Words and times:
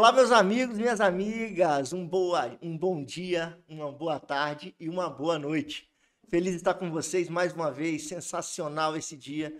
Olá, 0.00 0.12
meus 0.12 0.32
amigos, 0.32 0.78
minhas 0.78 0.98
amigas. 0.98 1.92
Um, 1.92 2.08
boa, 2.08 2.56
um 2.62 2.74
bom 2.74 3.04
dia, 3.04 3.62
uma 3.68 3.92
boa 3.92 4.18
tarde 4.18 4.74
e 4.80 4.88
uma 4.88 5.10
boa 5.10 5.38
noite. 5.38 5.90
Feliz 6.26 6.52
de 6.52 6.56
estar 6.56 6.72
com 6.72 6.90
vocês 6.90 7.28
mais 7.28 7.52
uma 7.52 7.70
vez. 7.70 8.08
Sensacional 8.08 8.96
esse 8.96 9.14
dia, 9.14 9.54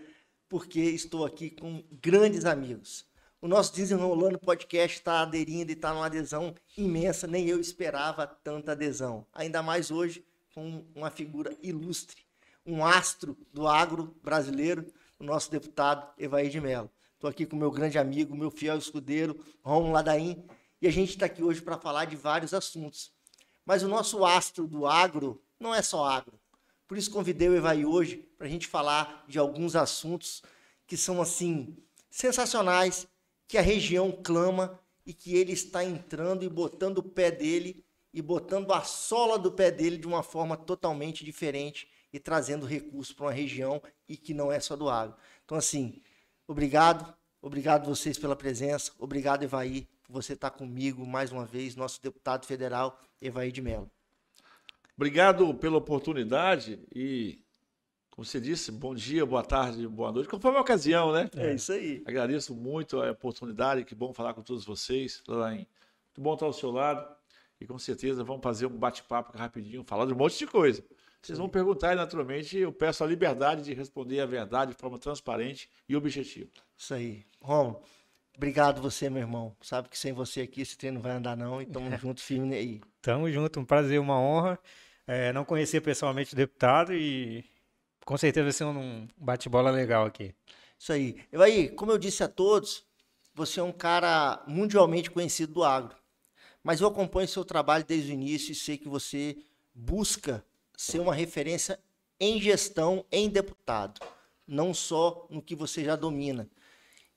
porque 0.48 0.80
estou 0.80 1.26
aqui 1.26 1.50
com 1.50 1.84
grandes 2.00 2.46
amigos. 2.46 3.04
O 3.38 3.46
nosso 3.46 3.74
Desenrolando 3.74 4.38
Podcast 4.38 4.96
está 4.96 5.20
aderindo 5.20 5.72
e 5.72 5.74
está 5.74 5.92
numa 5.92 6.06
adesão 6.06 6.54
imensa. 6.74 7.26
Nem 7.26 7.46
eu 7.46 7.60
esperava 7.60 8.26
tanta 8.26 8.72
adesão. 8.72 9.26
Ainda 9.34 9.62
mais 9.62 9.90
hoje 9.90 10.24
com 10.54 10.86
uma 10.94 11.10
figura 11.10 11.54
ilustre, 11.62 12.24
um 12.64 12.82
astro 12.82 13.36
do 13.52 13.68
agro 13.68 14.16
brasileiro, 14.24 14.86
o 15.18 15.22
nosso 15.22 15.50
deputado 15.50 16.10
Evaí 16.16 16.48
de 16.48 16.62
Mello. 16.62 16.90
Estou 17.20 17.28
aqui 17.28 17.44
com 17.44 17.54
meu 17.54 17.70
grande 17.70 17.98
amigo, 17.98 18.34
meu 18.34 18.50
fiel 18.50 18.78
escudeiro, 18.78 19.38
Romulo 19.62 19.92
Ladaim, 19.92 20.42
e 20.80 20.88
a 20.88 20.90
gente 20.90 21.10
está 21.10 21.26
aqui 21.26 21.42
hoje 21.42 21.60
para 21.60 21.76
falar 21.76 22.06
de 22.06 22.16
vários 22.16 22.54
assuntos. 22.54 23.12
Mas 23.62 23.82
o 23.82 23.88
nosso 23.88 24.24
astro 24.24 24.66
do 24.66 24.86
agro 24.86 25.38
não 25.60 25.74
é 25.74 25.82
só 25.82 26.06
agro. 26.06 26.40
Por 26.88 26.96
isso 26.96 27.10
convidei 27.10 27.50
o 27.50 27.54
Evaí 27.54 27.84
hoje 27.84 28.26
para 28.38 28.46
a 28.46 28.48
gente 28.48 28.66
falar 28.66 29.26
de 29.28 29.38
alguns 29.38 29.76
assuntos 29.76 30.42
que 30.86 30.96
são 30.96 31.20
assim 31.20 31.76
sensacionais, 32.08 33.06
que 33.46 33.58
a 33.58 33.60
região 33.60 34.10
clama 34.10 34.80
e 35.04 35.12
que 35.12 35.36
ele 35.36 35.52
está 35.52 35.84
entrando 35.84 36.42
e 36.42 36.48
botando 36.48 36.98
o 36.98 37.02
pé 37.02 37.30
dele 37.30 37.84
e 38.14 38.22
botando 38.22 38.72
a 38.72 38.80
sola 38.80 39.38
do 39.38 39.52
pé 39.52 39.70
dele 39.70 39.98
de 39.98 40.06
uma 40.06 40.22
forma 40.22 40.56
totalmente 40.56 41.22
diferente 41.22 41.86
e 42.10 42.18
trazendo 42.18 42.64
recursos 42.64 43.14
para 43.14 43.26
uma 43.26 43.32
região 43.32 43.82
e 44.08 44.16
que 44.16 44.32
não 44.32 44.50
é 44.50 44.58
só 44.58 44.74
do 44.74 44.88
agro. 44.88 45.18
Então 45.44 45.58
assim, 45.58 46.00
Obrigado, 46.50 47.14
obrigado 47.40 47.86
vocês 47.86 48.18
pela 48.18 48.34
presença. 48.34 48.90
Obrigado, 48.98 49.44
Evaí, 49.44 49.86
por 50.02 50.14
você 50.14 50.32
estar 50.32 50.50
comigo 50.50 51.06
mais 51.06 51.30
uma 51.30 51.46
vez, 51.46 51.76
nosso 51.76 52.02
deputado 52.02 52.44
federal, 52.44 53.00
Evaí 53.22 53.52
de 53.52 53.62
Mello. 53.62 53.88
Obrigado 54.96 55.54
pela 55.54 55.76
oportunidade 55.76 56.80
e, 56.92 57.38
como 58.10 58.24
você 58.24 58.40
disse, 58.40 58.72
bom 58.72 58.96
dia, 58.96 59.24
boa 59.24 59.44
tarde, 59.44 59.86
boa 59.86 60.10
noite, 60.10 60.28
conforme 60.28 60.58
a 60.58 60.60
ocasião, 60.60 61.12
né? 61.12 61.30
É 61.36 61.54
isso 61.54 61.70
aí. 61.70 62.02
Agradeço 62.04 62.52
muito 62.52 63.00
a 63.00 63.12
oportunidade, 63.12 63.84
que 63.84 63.94
bom 63.94 64.12
falar 64.12 64.34
com 64.34 64.42
todos 64.42 64.64
vocês, 64.64 65.22
Lalain. 65.28 65.58
Muito 65.58 66.20
bom 66.20 66.34
estar 66.34 66.46
ao 66.46 66.52
seu 66.52 66.72
lado 66.72 67.14
e 67.60 67.64
com 67.64 67.78
certeza 67.78 68.24
vamos 68.24 68.42
fazer 68.42 68.66
um 68.66 68.76
bate-papo 68.76 69.38
rapidinho, 69.38 69.84
falar 69.84 70.04
de 70.04 70.12
um 70.12 70.16
monte 70.16 70.36
de 70.36 70.48
coisa. 70.48 70.82
Vocês 71.22 71.38
vão 71.38 71.48
perguntar 71.48 71.92
e, 71.92 71.96
naturalmente, 71.96 72.56
eu 72.56 72.72
peço 72.72 73.04
a 73.04 73.06
liberdade 73.06 73.62
de 73.62 73.74
responder 73.74 74.20
a 74.20 74.26
verdade 74.26 74.72
de 74.72 74.78
forma 74.78 74.98
transparente 74.98 75.68
e 75.88 75.94
objetiva. 75.94 76.50
Isso 76.76 76.94
aí. 76.94 77.26
Rom, 77.42 77.80
obrigado 78.34 78.80
você, 78.80 79.10
meu 79.10 79.20
irmão. 79.20 79.54
Sabe 79.60 79.88
que 79.88 79.98
sem 79.98 80.12
você 80.12 80.42
aqui 80.42 80.62
esse 80.62 80.78
treino 80.78 80.96
não 80.96 81.02
vai 81.02 81.12
andar 81.12 81.36
não, 81.36 81.60
e 81.60 81.66
tamo 81.66 81.94
junto 81.98 82.22
firme 82.22 82.56
aí. 82.56 82.80
Tamo 83.02 83.30
junto, 83.30 83.60
um 83.60 83.64
prazer, 83.64 84.00
uma 84.00 84.18
honra. 84.18 84.58
É, 85.06 85.32
não 85.32 85.44
conhecer 85.44 85.80
pessoalmente 85.80 86.32
o 86.32 86.36
deputado 86.36 86.94
e 86.94 87.44
com 88.04 88.16
certeza 88.16 88.44
vai 88.44 88.52
ser 88.52 88.64
um 88.64 89.06
bate-bola 89.16 89.70
legal 89.70 90.06
aqui. 90.06 90.34
Isso 90.78 90.92
aí. 90.92 91.16
Eu 91.30 91.42
aí, 91.42 91.68
como 91.68 91.92
eu 91.92 91.98
disse 91.98 92.22
a 92.22 92.28
todos, 92.28 92.84
você 93.34 93.60
é 93.60 93.62
um 93.62 93.72
cara 93.72 94.42
mundialmente 94.46 95.10
conhecido 95.10 95.52
do 95.52 95.64
agro. 95.64 95.96
Mas 96.62 96.80
eu 96.80 96.88
acompanho 96.88 97.28
seu 97.28 97.44
trabalho 97.44 97.84
desde 97.84 98.10
o 98.10 98.14
início 98.14 98.52
e 98.52 98.54
sei 98.54 98.78
que 98.78 98.88
você 98.88 99.36
busca 99.74 100.44
ser 100.80 100.98
uma 100.98 101.14
referência 101.14 101.78
em 102.18 102.40
gestão, 102.40 103.04
em 103.12 103.28
deputado, 103.28 104.00
não 104.46 104.72
só 104.72 105.26
no 105.28 105.42
que 105.42 105.54
você 105.54 105.84
já 105.84 105.94
domina. 105.94 106.48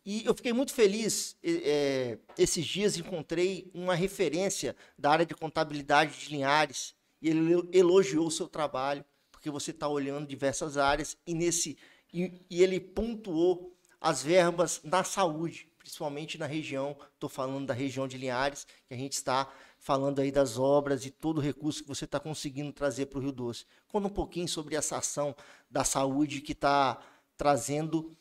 E 0.05 0.25
eu 0.25 0.35
fiquei 0.35 0.51
muito 0.51 0.73
feliz, 0.73 1.37
é, 1.41 2.17
esses 2.37 2.65
dias 2.65 2.97
encontrei 2.97 3.71
uma 3.73 3.95
referência 3.95 4.75
da 4.99 5.11
área 5.11 5.25
de 5.25 5.33
contabilidade 5.33 6.19
de 6.19 6.29
Linhares, 6.29 6.93
e 7.21 7.29
ele 7.29 7.69
elogiou 7.71 8.27
o 8.27 8.31
seu 8.31 8.49
trabalho, 8.49 9.05
porque 9.31 9.49
você 9.49 9.71
está 9.71 9.87
olhando 9.87 10.27
diversas 10.27 10.77
áreas, 10.77 11.15
e, 11.25 11.33
nesse, 11.33 11.77
e, 12.13 12.45
e 12.49 12.61
ele 12.61 12.81
pontuou 12.81 13.73
as 14.01 14.21
verbas 14.21 14.81
na 14.83 15.05
saúde, 15.05 15.69
principalmente 15.79 16.37
na 16.37 16.47
região, 16.47 16.97
estou 17.13 17.29
falando 17.29 17.65
da 17.65 17.73
região 17.73 18.09
de 18.09 18.17
Linhares, 18.17 18.67
que 18.85 18.93
a 18.93 18.97
gente 18.97 19.13
está 19.13 19.49
falando 19.83 20.19
aí 20.19 20.31
das 20.31 20.57
obras 20.57 21.05
e 21.05 21.11
todo 21.11 21.39
o 21.39 21.41
recurso 21.41 21.83
que 21.83 21.89
você 21.89 22.05
está 22.05 22.17
conseguindo 22.17 22.71
trazer 22.71 23.07
para 23.07 23.19
o 23.19 23.21
Rio 23.21 23.33
Doce. 23.33 23.65
Conta 23.89 24.07
um 24.07 24.09
pouquinho 24.09 24.47
sobre 24.47 24.75
essa 24.75 24.97
ação 24.97 25.35
da 25.69 25.83
saúde 25.83 26.39
que 26.39 26.53
está 26.53 26.97
trazendo 27.37 28.15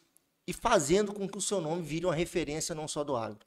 e 0.44 0.52
fazendo 0.52 1.12
com 1.12 1.28
que 1.28 1.38
o 1.38 1.40
seu 1.40 1.60
nome 1.60 1.82
vire 1.82 2.04
uma 2.04 2.14
referência 2.14 2.74
não 2.74 2.88
só 2.88 3.04
do 3.04 3.14
agro. 3.14 3.46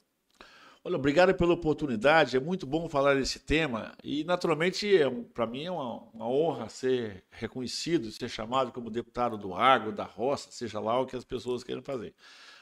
Olha, 0.82 0.96
obrigado 0.96 1.34
pela 1.34 1.52
oportunidade. 1.52 2.38
É 2.38 2.40
muito 2.40 2.66
bom 2.66 2.88
falar 2.88 3.16
desse 3.16 3.38
tema 3.38 3.92
e, 4.02 4.24
naturalmente, 4.24 4.96
é, 4.96 5.10
para 5.34 5.46
mim 5.46 5.64
é 5.64 5.70
uma, 5.70 5.98
uma, 6.14 6.26
honra 6.26 6.70
ser 6.70 7.22
reconhecido, 7.30 8.10
ser 8.10 8.30
chamado 8.30 8.72
como 8.72 8.88
deputado 8.88 9.36
do 9.36 9.52
agro, 9.52 9.92
da 9.92 10.04
roça, 10.04 10.50
seja 10.50 10.80
lá 10.80 10.98
o 10.98 11.04
que 11.04 11.16
as 11.16 11.24
pessoas 11.24 11.62
queiram 11.62 11.82
fazer. 11.82 12.14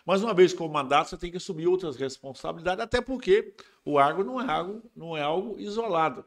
Mas 0.04 0.22
uma 0.22 0.34
vez 0.34 0.52
com 0.52 0.66
o 0.66 0.72
mandato, 0.72 1.08
você 1.08 1.16
tem 1.16 1.30
que 1.30 1.38
assumir 1.38 1.66
outras 1.66 1.96
responsabilidades, 1.96 2.84
até 2.84 3.00
porque 3.00 3.54
o 3.84 3.98
agro 3.98 4.22
não 4.22 4.40
é 4.40 4.50
algo, 4.50 4.82
não 4.94 5.16
é 5.16 5.22
algo 5.22 5.58
isolado. 5.58 6.24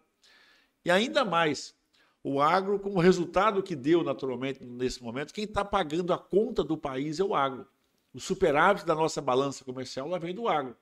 E 0.83 0.89
ainda 0.89 1.23
mais, 1.23 1.75
o 2.23 2.41
agro, 2.41 2.79
como 2.79 2.99
resultado 2.99 3.61
que 3.61 3.75
deu 3.75 4.03
naturalmente 4.03 4.65
nesse 4.65 5.03
momento, 5.03 5.33
quem 5.33 5.43
está 5.43 5.63
pagando 5.63 6.11
a 6.11 6.17
conta 6.17 6.63
do 6.63 6.77
país 6.77 7.19
é 7.19 7.23
o 7.23 7.35
agro. 7.35 7.67
O 8.13 8.19
superávit 8.19 8.85
da 8.85 8.95
nossa 8.95 9.21
balança 9.21 9.63
comercial 9.63 10.07
lá 10.07 10.17
vem 10.17 10.33
do 10.33 10.47
agro. 10.47 10.75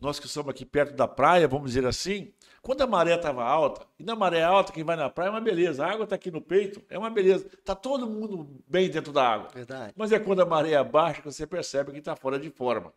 Nós 0.00 0.18
que 0.18 0.26
estamos 0.26 0.48
aqui 0.48 0.64
perto 0.64 0.94
da 0.94 1.06
praia, 1.06 1.46
vamos 1.46 1.72
dizer 1.72 1.86
assim, 1.86 2.32
quando 2.62 2.80
a 2.80 2.86
maré 2.86 3.14
estava 3.14 3.44
alta, 3.44 3.86
e 3.98 4.04
na 4.04 4.16
maré 4.16 4.42
alta, 4.42 4.72
quem 4.72 4.82
vai 4.82 4.96
na 4.96 5.10
praia 5.10 5.28
é 5.28 5.30
uma 5.30 5.40
beleza. 5.40 5.84
A 5.84 5.90
água 5.90 6.04
está 6.04 6.16
aqui 6.16 6.30
no 6.30 6.40
peito, 6.40 6.82
é 6.88 6.98
uma 6.98 7.10
beleza. 7.10 7.46
Está 7.46 7.74
todo 7.74 8.06
mundo 8.06 8.48
bem 8.66 8.88
dentro 8.88 9.12
da 9.12 9.26
água. 9.26 9.48
Verdade. 9.54 9.92
Mas 9.94 10.10
é 10.10 10.18
quando 10.18 10.40
a 10.40 10.46
maré 10.46 10.74
abaixa 10.74 11.20
que 11.20 11.30
você 11.30 11.46
percebe 11.46 11.92
que 11.92 11.98
está 11.98 12.16
fora 12.16 12.38
de 12.38 12.50
forma. 12.50 12.92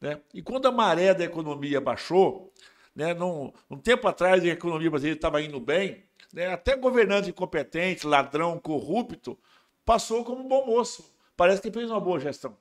Né? 0.00 0.20
E 0.32 0.42
quando 0.42 0.66
a 0.66 0.72
maré 0.72 1.12
da 1.12 1.24
economia 1.24 1.80
baixou, 1.80 2.52
né, 2.94 3.14
num, 3.14 3.52
um 3.68 3.76
tempo 3.76 4.06
atrás 4.06 4.42
a 4.44 4.46
economia 4.46 4.90
brasileira 4.90 5.18
estava 5.18 5.42
indo 5.42 5.58
bem, 5.58 6.04
né, 6.32 6.52
até 6.52 6.76
governante 6.76 7.30
incompetente, 7.30 8.06
ladrão, 8.06 8.58
corrupto, 8.60 9.36
passou 9.84 10.24
como 10.24 10.44
um 10.44 10.48
bom 10.48 10.66
moço. 10.66 11.12
Parece 11.36 11.60
que 11.60 11.70
fez 11.70 11.90
uma 11.90 12.00
boa 12.00 12.20
gestão. 12.20 12.56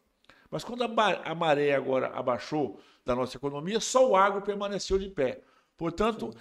Mas 0.53 0.63
quando 0.63 0.83
a, 0.83 1.33
maré 1.33 1.73
agora 1.73 2.09
abaixou 2.09 2.79
da 3.03 3.15
nossa 3.15 3.35
economia, 3.35 3.79
só 3.79 4.07
o 4.07 4.15
agro 4.15 4.39
permaneceu 4.43 4.99
de 4.99 5.09
pé. 5.09 5.41
Portanto, 5.75 6.31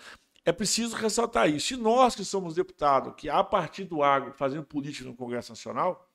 é 0.45 0.53
preciso 0.53 0.95
ressaltar 0.95 1.49
isso. 1.49 1.73
E 1.73 1.78
nós 1.78 2.15
que 2.15 2.22
somos 2.22 2.55
deputados, 2.55 3.15
que 3.17 3.31
a 3.31 3.43
partir 3.43 3.84
do 3.84 4.03
agro, 4.03 4.34
fazendo 4.34 4.65
política 4.65 5.09
no 5.09 5.17
Congresso 5.17 5.53
Nacional, 5.53 6.06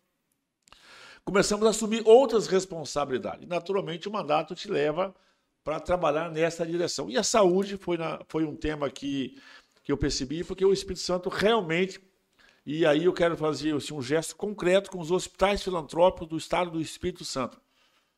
começamos 1.25 1.65
a 1.65 1.71
assumir 1.71 2.03
outras 2.05 2.45
responsabilidades. 2.45 3.47
Naturalmente, 3.47 4.07
o 4.07 4.11
mandato 4.11 4.53
te 4.53 4.69
leva 4.69 5.15
para 5.63 5.79
trabalhar 5.79 6.29
nessa 6.29 6.67
direção. 6.67 7.09
E 7.09 7.17
a 7.17 7.23
saúde 7.23 7.77
foi, 7.77 7.97
na, 7.97 8.21
foi 8.29 8.45
um 8.45 8.55
tema 8.55 8.91
que, 8.91 9.41
que 9.83 9.91
eu 9.91 9.97
percebi, 9.97 10.43
porque 10.43 10.63
o 10.63 10.71
Espírito 10.71 11.01
Santo 11.01 11.29
realmente. 11.29 11.99
E 12.63 12.85
aí 12.85 13.05
eu 13.05 13.13
quero 13.13 13.35
fazer 13.35 13.73
assim, 13.75 13.95
um 13.95 14.03
gesto 14.03 14.35
concreto 14.35 14.91
com 14.91 14.99
os 14.99 15.09
hospitais 15.09 15.63
filantrópicos 15.63 16.27
do 16.27 16.37
estado 16.37 16.69
do 16.69 16.79
Espírito 16.79 17.25
Santo. 17.25 17.59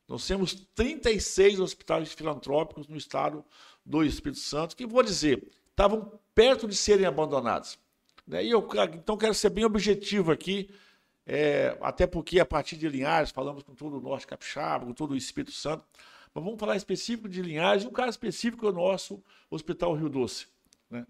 Nós 0.10 0.26
temos 0.26 0.56
36 0.74 1.60
hospitais 1.60 2.12
filantrópicos 2.12 2.88
no 2.88 2.98
estado 2.98 3.46
do 3.86 4.04
Espírito 4.04 4.40
Santo, 4.40 4.76
que 4.76 4.88
vou 4.88 5.04
dizer, 5.04 5.48
estavam 5.70 6.20
perto 6.34 6.68
de 6.68 6.76
serem 6.76 7.06
abandonados. 7.06 7.78
Né? 8.26 8.44
E 8.44 8.50
eu 8.50 8.68
então 8.96 9.16
quero 9.16 9.36
ser 9.36 9.52
bem 9.52 9.66
objetivo 9.66 10.32
aqui, 10.32 10.68
é, 11.28 11.78
até 11.80 12.08
porque 12.08 12.40
a 12.40 12.46
partir 12.46 12.76
de 12.76 12.90
Linhares 12.90 13.30
falamos 13.30 13.62
com 13.62 13.76
todo 13.76 13.98
o 13.98 14.02
Norte 14.02 14.26
Capixaba, 14.26 14.84
com 14.84 14.94
todo 14.94 15.12
o 15.12 15.16
Espírito 15.16 15.52
Santo, 15.52 15.86
mas 16.34 16.44
vamos 16.44 16.60
falar 16.60 16.76
específico 16.76 17.30
de 17.30 17.44
Linhares, 17.44 17.84
e 17.84 17.88
um 17.88 17.92
caso 17.92 18.10
específico 18.10 18.66
é 18.66 18.70
o 18.70 18.74
nosso 18.74 19.24
Hospital 19.48 19.94
Rio 19.94 20.10
Doce. 20.10 20.48
Né? 20.90 21.06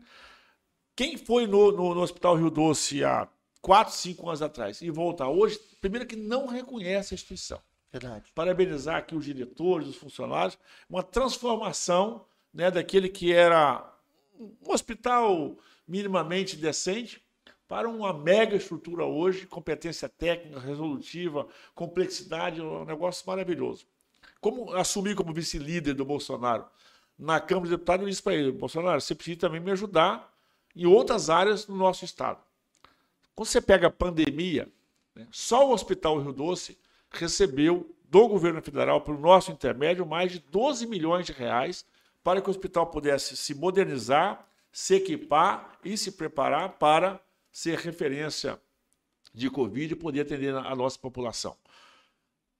Quem 0.93 1.15
foi 1.15 1.47
no, 1.47 1.71
no, 1.71 1.95
no 1.95 2.01
Hospital 2.01 2.35
Rio 2.35 2.49
Doce 2.49 3.01
há 3.05 3.29
4, 3.61 3.93
5 3.93 4.27
anos 4.27 4.41
atrás 4.41 4.81
e 4.81 4.89
volta 4.89 5.25
hoje, 5.25 5.57
primeiro 5.79 6.05
que 6.05 6.17
não 6.17 6.47
reconhece 6.47 7.13
a 7.13 7.15
instituição. 7.15 7.61
Verdade. 7.91 8.31
Parabenizar 8.33 8.97
aqui 8.97 9.15
os 9.15 9.25
diretores, 9.25 9.87
os 9.87 9.95
funcionários, 9.95 10.57
uma 10.89 11.01
transformação 11.01 12.25
né, 12.53 12.69
daquele 12.69 13.09
que 13.09 13.33
era 13.33 13.91
um 14.39 14.71
hospital 14.71 15.57
minimamente 15.87 16.55
decente 16.55 17.21
para 17.67 17.89
uma 17.89 18.13
mega 18.13 18.55
estrutura 18.55 19.05
hoje, 19.05 19.45
competência 19.45 20.07
técnica, 20.07 20.59
resolutiva, 20.59 21.47
complexidade, 21.75 22.61
um 22.61 22.85
negócio 22.85 23.23
maravilhoso. 23.27 23.85
Como 24.39 24.73
assumir 24.73 25.15
como 25.15 25.33
vice-líder 25.33 25.93
do 25.93 26.05
Bolsonaro 26.05 26.65
na 27.17 27.39
Câmara 27.39 27.65
de 27.65 27.71
Deputados, 27.71 28.03
eu 28.03 28.09
disse 28.09 28.23
para 28.23 28.35
ele, 28.35 28.51
Bolsonaro, 28.51 29.01
você 29.01 29.13
precisa 29.13 29.39
também 29.39 29.59
me 29.59 29.71
ajudar 29.71 30.33
em 30.75 30.85
outras 30.85 31.29
áreas 31.29 31.65
do 31.65 31.75
nosso 31.75 32.05
Estado. 32.05 32.39
Quando 33.35 33.47
você 33.47 33.61
pega 33.61 33.87
a 33.87 33.91
pandemia, 33.91 34.67
né, 35.13 35.27
só 35.31 35.67
o 35.67 35.73
Hospital 35.73 36.19
Rio 36.19 36.33
Doce 36.33 36.77
recebeu 37.11 37.95
do 38.09 38.27
governo 38.27 38.61
federal, 38.61 39.01
pelo 39.01 39.19
nosso 39.19 39.51
intermédio, 39.51 40.05
mais 40.05 40.31
de 40.31 40.39
12 40.39 40.87
milhões 40.87 41.25
de 41.25 41.31
reais 41.31 41.85
para 42.23 42.41
que 42.41 42.47
o 42.47 42.51
hospital 42.51 42.87
pudesse 42.87 43.37
se 43.37 43.53
modernizar, 43.53 44.47
se 44.71 44.95
equipar 44.95 45.77
e 45.83 45.97
se 45.97 46.11
preparar 46.11 46.77
para 46.77 47.19
ser 47.51 47.77
referência 47.77 48.59
de 49.33 49.49
Covid 49.49 49.93
e 49.93 49.97
poder 49.97 50.21
atender 50.21 50.55
a 50.55 50.75
nossa 50.75 50.97
população. 50.97 51.55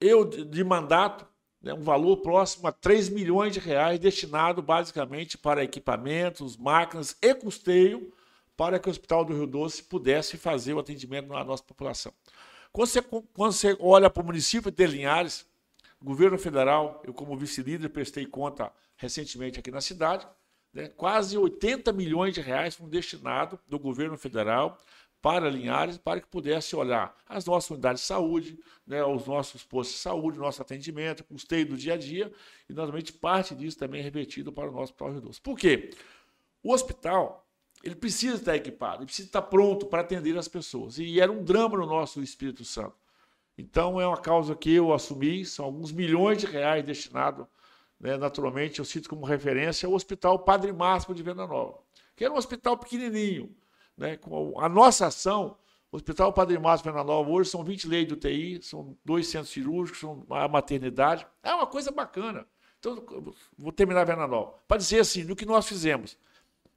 Eu, 0.00 0.24
de 0.24 0.64
mandato, 0.64 1.26
né, 1.60 1.74
um 1.74 1.82
valor 1.82 2.18
próximo 2.18 2.66
a 2.66 2.72
3 2.72 3.08
milhões 3.08 3.52
de 3.52 3.60
reais 3.60 3.98
destinado 3.98 4.62
basicamente 4.62 5.36
para 5.36 5.64
equipamentos, 5.64 6.56
máquinas 6.56 7.16
e 7.20 7.34
custeio 7.34 8.12
para 8.56 8.78
que 8.78 8.88
o 8.88 8.90
Hospital 8.90 9.24
do 9.24 9.34
Rio 9.34 9.46
Doce 9.46 9.82
pudesse 9.82 10.36
fazer 10.36 10.74
o 10.74 10.78
atendimento 10.78 11.34
à 11.34 11.44
nossa 11.44 11.62
população. 11.62 12.12
Quando 12.72 12.88
você, 12.88 13.02
quando 13.02 13.52
você 13.52 13.76
olha 13.80 14.08
para 14.08 14.22
o 14.22 14.26
município 14.26 14.70
de 14.70 14.86
Linhares, 14.86 15.46
governo 16.02 16.38
federal, 16.38 17.02
eu 17.04 17.12
como 17.12 17.36
vice-líder 17.36 17.88
prestei 17.88 18.24
conta 18.26 18.72
recentemente 18.96 19.58
aqui 19.58 19.70
na 19.70 19.80
cidade, 19.80 20.26
né, 20.72 20.88
quase 20.88 21.36
80 21.36 21.92
milhões 21.92 22.34
de 22.34 22.40
reais 22.40 22.76
foram 22.76 22.90
destinados 22.90 23.58
do 23.66 23.78
governo 23.78 24.16
federal 24.16 24.78
para 25.20 25.50
Linhares, 25.50 25.98
para 25.98 26.20
que 26.20 26.26
pudesse 26.28 26.74
olhar 26.74 27.14
as 27.28 27.44
nossas 27.44 27.70
unidades 27.70 28.02
de 28.02 28.06
saúde, 28.06 28.58
né, 28.86 29.04
os 29.04 29.26
nossos 29.26 29.62
postos 29.62 29.96
de 29.96 30.02
saúde, 30.02 30.38
nosso 30.38 30.62
atendimento, 30.62 31.24
custeio 31.24 31.66
do 31.66 31.76
dia 31.76 31.94
a 31.94 31.96
dia, 31.96 32.32
e 32.68 32.72
normalmente 32.72 33.12
parte 33.12 33.54
disso 33.54 33.76
também 33.76 34.00
é 34.00 34.04
revertido 34.04 34.50
para 34.50 34.70
o 34.70 34.72
nosso 34.72 34.92
Hospital 34.92 35.20
Doce. 35.20 35.40
Por 35.40 35.58
quê? 35.58 35.90
O 36.62 36.72
hospital 36.72 37.46
ele 37.82 37.94
precisa 37.94 38.36
estar 38.36 38.56
equipado, 38.56 38.98
ele 38.98 39.06
precisa 39.06 39.28
estar 39.28 39.42
pronto 39.42 39.86
para 39.86 40.02
atender 40.02 40.36
as 40.36 40.48
pessoas. 40.48 40.98
E 40.98 41.20
era 41.20 41.30
um 41.30 41.42
drama 41.42 41.78
no 41.78 41.86
nosso 41.86 42.22
Espírito 42.22 42.64
Santo. 42.64 42.94
Então 43.56 44.00
é 44.00 44.06
uma 44.06 44.16
causa 44.16 44.54
que 44.54 44.72
eu 44.72 44.92
assumi, 44.92 45.44
são 45.44 45.64
alguns 45.64 45.92
milhões 45.92 46.38
de 46.38 46.46
reais 46.46 46.84
destinados, 46.84 47.46
né, 48.00 48.16
naturalmente, 48.16 48.78
eu 48.78 48.84
cito 48.84 49.10
como 49.10 49.26
referência 49.26 49.86
o 49.86 49.94
Hospital 49.94 50.38
Padre 50.38 50.72
Márcio 50.72 51.14
de 51.14 51.22
Venda 51.22 51.46
Nova, 51.46 51.78
que 52.16 52.24
era 52.24 52.32
um 52.32 52.36
hospital 52.38 52.78
pequenininho, 52.78 53.54
né? 53.94 54.16
Com 54.16 54.58
a 54.58 54.70
nossa 54.70 55.06
ação, 55.06 55.58
o 55.92 55.96
Hospital 55.96 56.32
Padre 56.32 56.58
Márcio 56.58 56.90
Venda 56.90 57.04
Nova 57.04 57.28
hoje 57.28 57.50
são 57.50 57.62
20 57.62 57.86
leitos 57.88 58.18
de 58.18 58.26
UTI, 58.26 58.62
são 58.62 58.96
dois 59.04 59.26
centros 59.26 59.50
cirúrgicos, 59.50 60.00
são 60.00 60.24
a 60.30 60.48
maternidade. 60.48 61.26
É 61.42 61.52
uma 61.52 61.66
coisa 61.66 61.90
bacana. 61.90 62.46
Então, 62.78 63.04
vou 63.58 63.70
terminar 63.70 64.04
Venda 64.04 64.26
Nova. 64.26 64.54
Para 64.66 64.78
dizer 64.78 65.00
assim, 65.00 65.22
no 65.24 65.36
que 65.36 65.44
nós 65.44 65.68
fizemos. 65.68 66.16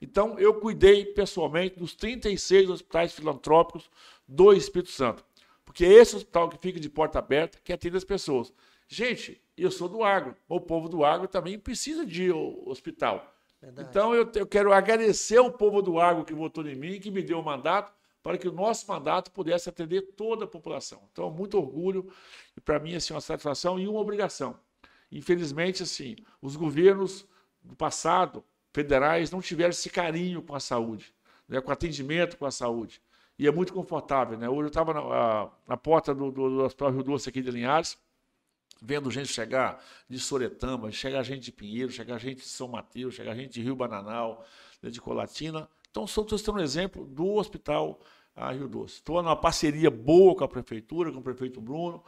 Então, 0.04 0.38
eu 0.38 0.54
cuidei 0.56 1.06
pessoalmente 1.06 1.80
dos 1.80 1.96
36 1.96 2.70
hospitais 2.70 3.14
filantrópicos 3.14 3.90
do 4.28 4.52
Espírito 4.54 4.92
Santo. 4.92 5.24
Porque 5.64 5.86
é 5.86 5.94
esse 5.94 6.16
hospital 6.16 6.50
que 6.50 6.58
fica 6.58 6.80
de 6.80 6.90
porta 6.90 7.20
aberta 7.20 7.58
que 7.64 7.72
atende 7.72 7.96
as 7.96 8.04
pessoas. 8.04 8.54
Gente, 8.88 9.42
eu 9.58 9.72
sou 9.72 9.88
do 9.88 10.04
agro. 10.04 10.36
O 10.48 10.60
povo 10.60 10.90
do 10.90 11.06
agro 11.06 11.28
também 11.28 11.58
precisa 11.58 12.06
de 12.06 12.32
hospital. 12.32 13.34
Verdade. 13.62 13.90
Então 13.90 14.14
eu, 14.14 14.30
eu 14.36 14.46
quero 14.46 14.74
agradecer 14.74 15.38
ao 15.38 15.50
povo 15.50 15.82
do 15.82 15.98
Agro 15.98 16.26
que 16.26 16.34
votou 16.34 16.68
em 16.68 16.76
mim, 16.76 17.00
que 17.00 17.10
me 17.10 17.24
deu 17.24 17.40
o 17.40 17.44
mandato, 17.44 17.94
para 18.22 18.38
que 18.38 18.48
o 18.48 18.52
nosso 18.52 18.86
mandato 18.90 19.32
pudesse 19.32 19.70
atender 19.70 20.02
toda 20.18 20.44
a 20.44 20.48
população. 20.48 21.02
Então, 21.14 21.32
muito 21.32 21.58
orgulho 21.58 22.12
e 22.58 22.62
para 22.62 22.78
mim 22.78 22.94
assim 22.94 23.14
uma 23.14 23.22
satisfação 23.22 23.80
e 23.80 23.88
uma 23.88 24.02
obrigação. 24.02 24.60
Infelizmente, 25.10 25.82
assim, 25.82 26.18
os 26.42 26.58
governos 26.58 27.26
do 27.62 27.76
passado, 27.76 28.44
federais, 28.74 29.31
não 29.31 29.40
tiveram 29.40 29.70
esse 29.70 29.90
carinho 29.90 30.42
com 30.42 30.56
a 30.56 30.60
saúde, 30.60 31.14
né, 31.48 31.62
com 31.62 31.72
atendimento 31.72 32.38
com 32.38 32.46
a 32.46 32.52
saúde. 32.52 33.02
E 33.38 33.48
é 33.48 33.52
muito 33.52 33.74
confortável, 33.74 34.38
né? 34.38 34.48
Hoje 34.48 34.64
eu 34.64 34.68
estava 34.68 34.94
na, 34.94 35.52
na, 35.68 35.78
porta 35.78 36.14
do, 36.14 36.31
do, 36.31 36.50
do 36.50 36.64
Hospital 36.64 36.92
Rio 36.92 37.04
Doce 37.04 37.30
aqui 37.30 37.42
de 37.42 37.50
Linhares, 37.50 37.98
vendo 38.81 39.10
gente 39.10 39.30
chegar 39.30 39.84
de 40.08 40.20
Soretama, 40.20 40.92
chegar 40.92 41.24
gente 41.24 41.42
de 41.42 41.52
Pinheiro, 41.52 41.92
chegar 41.92 42.20
gente 42.20 42.38
de 42.38 42.46
São 42.46 42.68
Mateus, 42.68 43.16
chegar 43.16 43.34
gente 43.36 43.54
de 43.54 43.62
Rio 43.62 43.75
Bananal, 43.75 44.46
né, 44.81 44.90
de 44.90 45.02
Colatina. 45.02 45.68
Então, 45.90 46.06
só 46.06 46.22
estou 46.22 46.56
um 46.56 46.60
exemplo 46.60 47.06
do 47.06 47.36
Hospital 47.36 48.00
a 48.36 48.52
Rio 48.52 48.68
Doce. 48.68 48.96
Estou 48.96 49.22
numa 49.22 49.36
parceria 49.36 49.90
boa 49.90 50.36
com 50.36 50.44
a 50.44 50.48
Prefeitura, 50.48 51.12
com 51.12 51.19
o 51.19 51.24
Prefeito 51.24 51.62
Bruno, 51.62 52.04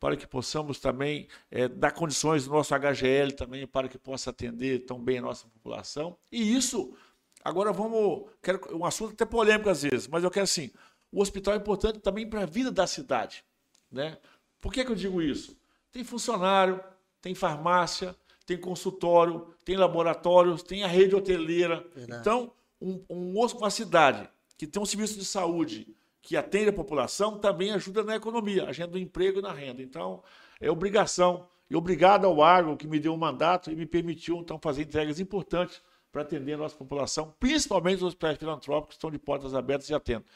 para 0.00 0.16
que 0.16 0.26
possamos 0.26 0.80
também 0.80 1.28
é, 1.50 1.68
dar 1.68 1.92
condições 1.92 2.46
do 2.46 2.50
nosso 2.50 2.74
HGL 2.74 3.32
também 3.32 3.66
para 3.66 3.86
que 3.86 3.98
possa 3.98 4.30
atender 4.30 4.86
tão 4.86 4.98
bem 4.98 5.18
a 5.18 5.22
nossa 5.22 5.46
população. 5.46 6.16
E 6.32 6.56
isso, 6.56 6.96
agora 7.44 7.70
vamos, 7.70 8.30
quero 8.42 8.58
um 8.74 8.86
assunto 8.86 9.12
até 9.12 9.26
polêmico 9.26 9.68
às 9.68 9.82
vezes, 9.82 10.08
mas 10.08 10.24
eu 10.24 10.30
quero 10.30 10.44
assim, 10.44 10.70
o 11.12 11.20
hospital 11.20 11.52
é 11.52 11.58
importante 11.58 11.98
também 11.98 12.26
para 12.26 12.42
a 12.42 12.46
vida 12.46 12.72
da 12.72 12.86
cidade, 12.86 13.44
né? 13.92 14.16
Por 14.58 14.72
que, 14.72 14.84
que 14.84 14.90
eu 14.90 14.96
digo 14.96 15.20
isso? 15.20 15.56
Tem 15.92 16.02
funcionário, 16.02 16.82
tem 17.20 17.34
farmácia, 17.34 18.16
tem 18.46 18.58
consultório, 18.58 19.54
tem 19.64 19.76
laboratórios, 19.76 20.62
tem 20.62 20.82
a 20.82 20.86
rede 20.86 21.14
hoteleira. 21.14 21.86
Verdade. 21.94 22.20
Então, 22.20 22.52
um, 22.80 23.04
um, 23.08 23.38
uma 23.38 23.70
cidade 23.70 24.28
que 24.56 24.66
tem 24.66 24.80
um 24.80 24.86
serviço 24.86 25.18
de 25.18 25.24
saúde 25.24 25.94
que 26.22 26.36
atende 26.36 26.68
a 26.68 26.72
população 26.72 27.38
também 27.38 27.72
ajuda 27.72 28.02
na 28.04 28.16
economia, 28.16 28.68
agenda 28.68 28.92
do 28.92 28.98
emprego 28.98 29.38
e 29.38 29.42
na 29.42 29.52
renda. 29.52 29.82
Então, 29.82 30.22
é 30.60 30.70
obrigação. 30.70 31.46
E 31.68 31.76
obrigado 31.76 32.26
ao 32.26 32.42
Agro 32.42 32.76
que 32.76 32.86
me 32.86 32.98
deu 32.98 33.14
um 33.14 33.16
mandato 33.16 33.70
e 33.70 33.76
me 33.76 33.86
permitiu, 33.86 34.36
então, 34.38 34.58
fazer 34.58 34.82
entregas 34.82 35.20
importantes 35.20 35.80
para 36.10 36.22
atender 36.22 36.54
a 36.54 36.58
nossa 36.58 36.76
população, 36.76 37.34
principalmente 37.38 37.98
os 37.98 38.02
hospitais 38.02 38.36
filantrópicos 38.36 38.94
que 38.94 38.98
estão 38.98 39.10
de 39.10 39.18
portas 39.18 39.54
abertas 39.54 39.88
e 39.88 39.94
atendem. 39.94 40.26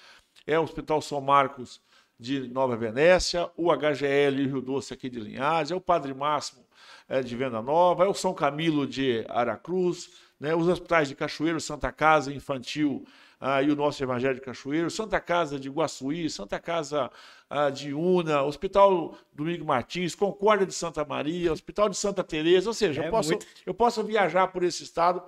É 0.47 0.59
o 0.59 0.63
Hospital 0.63 1.03
São 1.03 1.21
Marcos 1.21 1.81
de 2.19 2.49
Nova 2.49 2.77
Venécia, 2.77 3.51
o 3.57 3.73
HGL 3.73 4.47
Rio 4.47 4.61
Doce 4.61 4.95
aqui 4.95 5.09
de 5.09 5.21
Linhares, 5.21 5.71
é 5.71 5.75
o 5.75 5.81
Padre 5.81 6.15
Máximo 6.15 6.65
é, 7.09 7.23
de 7.23 7.37
Venda 7.37 7.61
Nova, 7.61 8.05
é 8.05 8.09
o 8.09 8.15
São 8.15 8.33
Camilo 8.33 8.87
de 8.87 9.25
Aracruz, 9.29 10.11
né, 10.39 10.55
os 10.55 10.69
hospitais 10.69 11.09
de 11.09 11.15
Cachoeiro, 11.15 11.61
Santa 11.61 11.91
Casa 11.93 12.33
Infantil 12.33 13.05
ah, 13.41 13.63
e 13.63 13.71
o 13.71 13.77
nosso 13.77 14.03
Evangelho 14.03 14.35
de 14.35 14.41
Cachoeiro, 14.41 14.91
Santa 14.91 15.21
Casa 15.21 15.59
de 15.59 15.69
Guaçuí, 15.69 16.31
Santa 16.31 16.59
Casa 16.59 17.11
ah, 17.51 17.71
de 17.71 17.93
Una, 17.93 18.43
Hospital 18.43 19.17
Domingo 19.33 19.65
Martins, 19.65 20.15
Concórdia 20.15 20.67
de 20.67 20.75
Santa 20.75 21.05
Maria, 21.05 21.53
Hospital 21.53 21.89
de 21.89 21.97
Santa 21.97 22.25
Teresa, 22.25 22.71
ou 22.71 22.75
seja, 22.75 23.03
é 23.03 23.09
eu, 23.09 23.11
posso, 23.11 23.31
muito... 23.31 23.47
eu 23.67 23.75
posso 23.75 24.03
viajar 24.03 24.49
por 24.49 24.63
esse 24.63 24.83
estado 24.83 25.23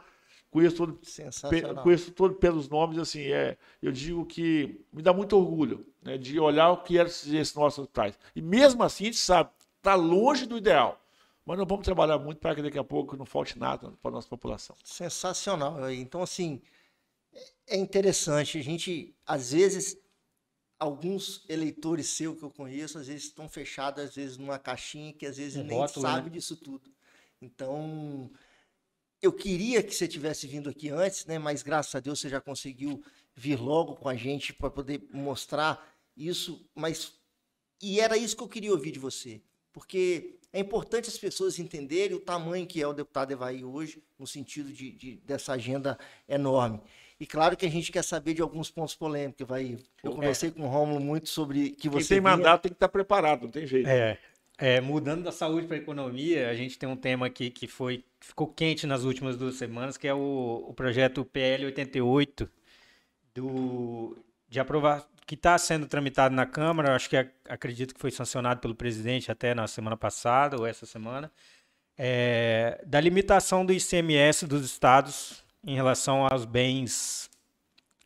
conheço 0.57 0.77
todo, 0.77 1.01
conheço 1.83 2.11
todo 2.13 2.35
pelos 2.37 2.67
nomes, 2.67 2.97
assim, 2.97 3.21
é, 3.21 3.59
eu 3.83 3.93
digo 3.93 4.25
que 4.25 4.81
me 4.91 5.03
dá 5.03 5.13
muito 5.13 5.37
orgulho 5.37 5.87
né, 6.03 6.17
de 6.17 6.41
olhar 6.41 6.71
o 6.71 6.83
que 6.83 6.97
era 6.97 7.09
esse 7.09 7.55
nosso 7.55 7.83
hospitais. 7.83 8.19
E 8.35 8.41
mesmo 8.41 8.83
assim, 8.83 9.05
a 9.05 9.07
gente 9.09 9.19
sabe, 9.19 9.51
está 9.77 9.95
longe 9.95 10.47
do 10.47 10.57
ideal. 10.57 10.99
Mas 11.45 11.59
nós 11.59 11.69
vamos 11.69 11.85
trabalhar 11.85 12.19
muito 12.19 12.39
para 12.39 12.55
que 12.55 12.63
daqui 12.63 12.79
a 12.79 12.83
pouco 12.83 13.17
não 13.19 13.27
falte 13.27 13.59
nada 13.59 13.93
para 14.03 14.11
a 14.11 14.15
nossa 14.15 14.29
população. 14.29 14.75
Sensacional. 14.83 15.91
Então, 15.93 16.23
assim, 16.23 16.61
é 17.67 17.77
interessante. 17.77 18.59
A 18.59 18.63
gente, 18.63 19.15
às 19.27 19.53
vezes, 19.53 19.97
alguns 20.79 21.45
eleitores 21.51 22.09
seus 22.09 22.39
que 22.39 22.45
eu 22.45 22.51
conheço, 22.51 22.99
às 22.99 23.09
vezes 23.09 23.25
estão 23.25 23.47
fechados, 23.47 24.03
às 24.03 24.15
vezes, 24.15 24.39
numa 24.39 24.59
caixinha 24.59 25.13
que 25.13 25.27
às 25.27 25.37
vezes 25.37 25.57
um 25.57 25.65
nem 25.65 25.79
rótulo, 25.79 26.07
sabe 26.07 26.31
né? 26.31 26.37
disso 26.37 26.57
tudo. 26.57 26.91
Então, 27.41 28.31
eu 29.23 29.33
queria 29.33 29.83
que 29.83 29.95
você 29.95 30.07
tivesse 30.07 30.47
vindo 30.47 30.69
aqui 30.69 30.89
antes, 30.91 31.27
né? 31.27 31.39
Mas 31.39 31.63
graças 31.63 31.95
a 31.95 32.01
Deus 32.01 32.21
você 32.21 32.29
já 32.29 32.41
conseguiu 32.41 33.03
vir 33.35 33.61
logo 33.61 33.97
com 33.97 34.09
a 34.09 34.15
gente 34.15 34.53
para 34.53 34.71
poder 34.71 35.03
mostrar 35.13 35.95
isso. 36.17 36.65
Mas 36.75 37.13
e 37.83 38.01
era 38.01 38.17
isso 38.17 38.37
que 38.37 38.43
eu 38.43 38.49
queria 38.49 38.73
ouvir 38.73 38.93
de 38.93 38.99
você, 38.99 39.43
porque 39.73 40.39
é 40.53 40.61
importante 40.61 41.09
as 41.09 41.19
pessoas 41.19 41.59
entenderem 41.59 42.17
o 42.17 42.21
tamanho 42.21 42.67
que 42.67 42.81
é 42.81 42.87
o 42.87 42.93
deputado 42.93 43.33
Evaí 43.33 43.63
hoje, 43.63 44.03
no 44.19 44.27
sentido 44.27 44.73
de, 44.73 44.91
de 44.93 45.17
dessa 45.17 45.53
agenda 45.53 45.99
enorme. 46.27 46.81
E 47.19 47.27
claro 47.27 47.57
que 47.57 47.65
a 47.65 47.71
gente 47.71 47.91
quer 47.91 48.05
saber 48.05 48.35
de 48.35 48.43
alguns 48.43 48.71
pontos 48.71 48.95
polêmicos, 48.95 49.47
vai. 49.47 49.79
Eu 50.03 50.13
conversei 50.13 50.51
é. 50.51 50.53
com 50.53 50.63
o 50.63 50.69
Romulo 50.69 51.01
muito 51.01 51.29
sobre 51.29 51.71
que 51.71 51.89
você. 51.89 52.09
Quem 52.09 52.17
tem 52.17 52.21
vinha... 52.21 52.37
mandato 52.37 52.63
tem 52.63 52.71
que 52.71 52.77
estar 52.77 52.89
preparado, 52.89 53.43
não 53.43 53.51
tem 53.51 53.67
jeito. 53.67 53.89
É. 53.89 54.19
É, 54.59 54.81
mudando 54.81 55.25
da 55.25 55.33
saúde 55.33 55.67
para 55.67 55.77
a 55.77 55.81
economia, 55.81 56.49
a 56.49 56.55
gente 56.55 56.79
tem 56.79 56.89
um 56.89 56.97
tema 56.97 57.27
aqui 57.27 57.51
que 57.51 57.67
foi 57.67 58.05
ficou 58.21 58.47
quente 58.49 58.87
nas 58.87 59.05
últimas 59.05 59.37
duas 59.37 59.57
semanas, 59.57 59.99
que 59.99 60.09
é 60.09 60.15
o, 60.15 60.65
o 60.69 60.73
projeto 60.75 61.25
PL 61.25 61.67
88 61.67 62.49
do 63.35 64.17
de 64.49 64.59
aprovar 64.59 65.07
que 65.27 65.35
está 65.35 65.59
sendo 65.59 65.87
tramitado 65.87 66.35
na 66.35 66.47
Câmara. 66.47 66.95
Acho 66.97 67.11
que 67.11 67.17
acredito 67.49 67.95
que 67.95 68.01
foi 68.01 68.11
sancionado 68.11 68.61
pelo 68.61 68.75
presidente 68.75 69.31
até 69.31 69.55
na 69.55 69.67
semana 69.67 69.97
passada 69.97 70.57
ou 70.57 70.67
essa 70.67 70.87
semana, 70.87 71.31
é, 71.99 72.83
da 72.87 73.01
limitação 73.01 73.67
do 73.67 73.73
ICMS 73.73 74.47
dos 74.47 74.65
estados 74.65 75.45
em 75.65 75.75
relação 75.75 76.27
aos 76.27 76.45
bens 76.45 77.29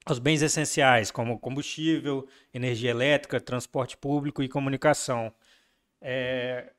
aos 0.05 0.19
bens 0.19 0.43
essenciais, 0.43 1.11
como 1.11 1.39
combustível, 1.39 2.27
energia 2.53 2.91
elétrica, 2.91 3.41
transporte 3.41 3.97
público 3.97 4.43
e 4.43 4.49
comunicação. 4.49 5.33
É, 6.01 6.73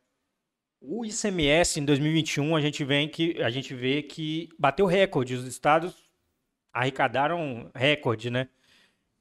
o 0.82 1.06
ICMS 1.06 1.80
em 1.80 1.86
2021 1.86 2.56
a 2.56 2.62
gente, 2.62 2.84
vê 2.84 3.08
que, 3.08 3.42
a 3.42 3.50
gente 3.50 3.74
vê 3.74 4.02
que 4.02 4.50
bateu 4.58 4.86
recorde, 4.86 5.36
os 5.36 5.46
estados 5.46 5.94
arrecadaram 6.74 7.70
recorde, 7.76 8.30
né? 8.30 8.48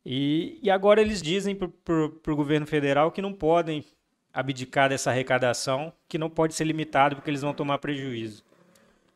E, 0.05 0.59
e 0.63 0.71
agora 0.71 1.01
eles 1.01 1.21
dizem 1.21 1.55
para 1.55 2.33
o 2.33 2.37
governo 2.37 2.67
federal 2.67 3.13
que 3.13 3.21
não 3.21 3.33
podem 3.33 3.85
abdicar 4.33 4.89
dessa 4.89 5.11
arrecadação, 5.11 5.93
que 6.09 6.17
não 6.17 6.31
pode 6.31 6.55
ser 6.55 6.65
limitado 6.65 7.17
porque 7.17 7.31
eles 7.31 7.43
vão 7.43 7.53
tomar 7.53 7.79
prejuízo. 7.79 8.43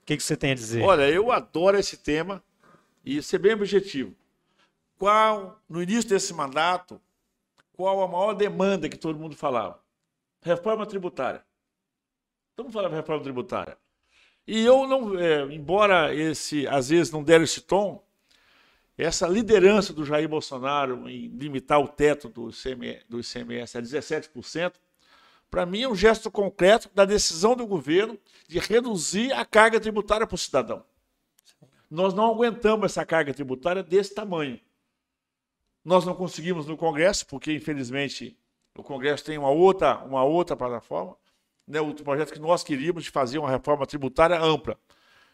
O 0.03 0.05
que, 0.05 0.17
que 0.17 0.23
você 0.23 0.37
tem 0.37 0.51
a 0.51 0.55
dizer? 0.55 0.83
Olha, 0.83 1.09
eu 1.09 1.33
adoro 1.33 1.79
esse 1.79 1.97
tema 1.97 2.43
e 3.03 3.23
ser 3.23 3.39
bem 3.39 3.55
objetivo. 3.55 4.15
Qual, 4.99 5.59
no 5.69 5.83
início 5.83 6.11
desse 6.11 6.35
mandato, 6.35 7.01
qual 7.73 8.03
a 8.03 8.09
maior 8.09 8.35
demanda 8.35 8.89
que 8.89 8.99
todo 8.99 9.19
mundo 9.19 9.35
falava? 9.35 9.84
Reforma 10.45 10.85
tributária. 10.85 11.43
Todo 12.55 12.67
mundo 12.67 12.75
falava 12.75 12.95
reforma 12.95 13.23
tributária. 13.23 13.79
E 14.47 14.63
eu 14.63 14.87
não, 14.87 15.19
é, 15.19 15.43
embora 15.45 16.15
esse, 16.15 16.69
às 16.69 16.91
vezes 16.91 17.11
não 17.11 17.25
deram 17.25 17.45
esse 17.45 17.63
tom, 17.63 18.05
essa 18.97 19.27
liderança 19.27 19.95
do 19.95 20.05
Jair 20.05 20.29
Bolsonaro 20.29 21.09
em 21.09 21.29
limitar 21.29 21.81
o 21.81 21.89
teto 21.89 22.29
do 22.29 22.51
ICMS, 22.51 23.07
do 23.09 23.21
ICMS 23.21 23.79
a 23.79 23.81
17%, 23.81 24.75
para 25.51 25.65
mim 25.65 25.83
é 25.83 25.89
um 25.89 25.97
gesto 25.97 26.31
concreto 26.31 26.91
da 26.95 27.07
decisão 27.07 27.57
do 27.57 27.67
governo 27.67 28.19
de 28.47 28.59
reduzir 28.59 29.33
a 29.33 29.47
carga 29.47 29.81
tributária 29.81 30.27
para 30.27 30.35
o 30.35 30.39
cidadão. 30.39 30.85
Nós 31.91 32.13
não 32.13 32.31
aguentamos 32.31 32.85
essa 32.85 33.07
carga 33.07 33.33
tributária 33.33 33.83
desse 33.83 34.15
tamanho. 34.15 34.61
Nós 35.83 36.05
não 36.05 36.15
conseguimos 36.15 36.67
no 36.67 36.77
Congresso, 36.77 37.27
porque 37.27 37.51
infelizmente 37.51 38.37
o 38.77 38.83
Congresso 38.83 39.25
tem 39.25 39.39
uma 39.39 39.51
outra, 39.51 39.99
uma 39.99 40.25
outra 40.25 40.57
plataforma, 40.57 41.17
né, 41.67 41.81
o 41.81 41.95
projeto 41.95 42.33
que 42.33 42.41
nós 42.41 42.63
queríamos 42.65 43.05
de 43.05 43.11
fazer 43.11 43.39
uma 43.39 43.51
reforma 43.51 43.87
tributária 43.87 44.39
ampla. 44.41 44.79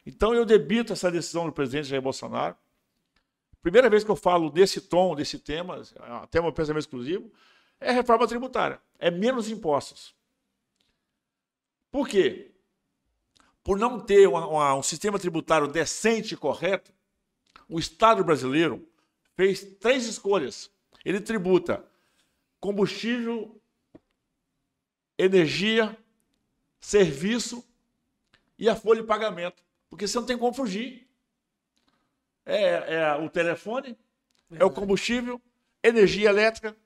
Então 0.05 0.35
eu 0.35 0.45
debito 0.45 0.93
essa 0.93 1.11
decisão 1.11 1.47
do 1.47 1.53
presidente 1.53 1.89
Jair 1.89 2.03
Bolsonaro. 2.03 2.57
Primeira 3.63 3.91
vez 3.91 4.05
que 4.05 4.11
eu 4.11 4.17
falo 4.17 4.51
desse 4.51 4.81
tom, 4.81 5.15
desse 5.15 5.39
tema, 5.39 5.83
até 6.23 6.41
meu 6.41 6.53
pensamento 6.53 6.83
exclusivo, 6.83 7.31
é 7.79 7.91
reforma 7.93 8.27
tributária. 8.27 8.81
É 8.99 9.11
menos 9.11 9.51
impostos. 9.51 10.15
Por 11.91 12.09
quê? 12.09 12.53
Por 13.63 13.79
não 13.79 14.01
ter 14.01 14.27
uma, 14.27 14.47
uma, 14.47 14.75
um 14.75 14.83
sistema 14.83 15.19
tributário 15.19 15.67
decente 15.67 16.35
e 16.35 16.37
correto, 16.37 16.93
o 17.69 17.79
Estado 17.79 18.25
brasileiro 18.25 18.87
fez 19.37 19.63
três 19.79 20.07
escolhas. 20.07 20.71
Ele 21.05 21.21
tributa 21.21 21.85
combustível, 22.61 23.61
energia 25.19 25.97
serviço 26.81 27.65
e 28.59 28.69
a 28.69 28.75
folha 28.75 29.03
de 29.03 29.07
pagamento. 29.07 29.63
Porque 29.89 30.07
você 30.07 30.19
não 30.19 30.27
tem 30.27 30.39
como 30.39 30.53
fugir. 30.53 31.09
É, 32.45 32.95
é 32.95 33.15
o 33.17 33.29
telefone, 33.29 33.97
Verdade. 34.49 34.63
é 34.63 34.65
o 34.65 34.71
combustível, 34.71 35.41
energia 35.83 36.29
elétrica 36.29 36.77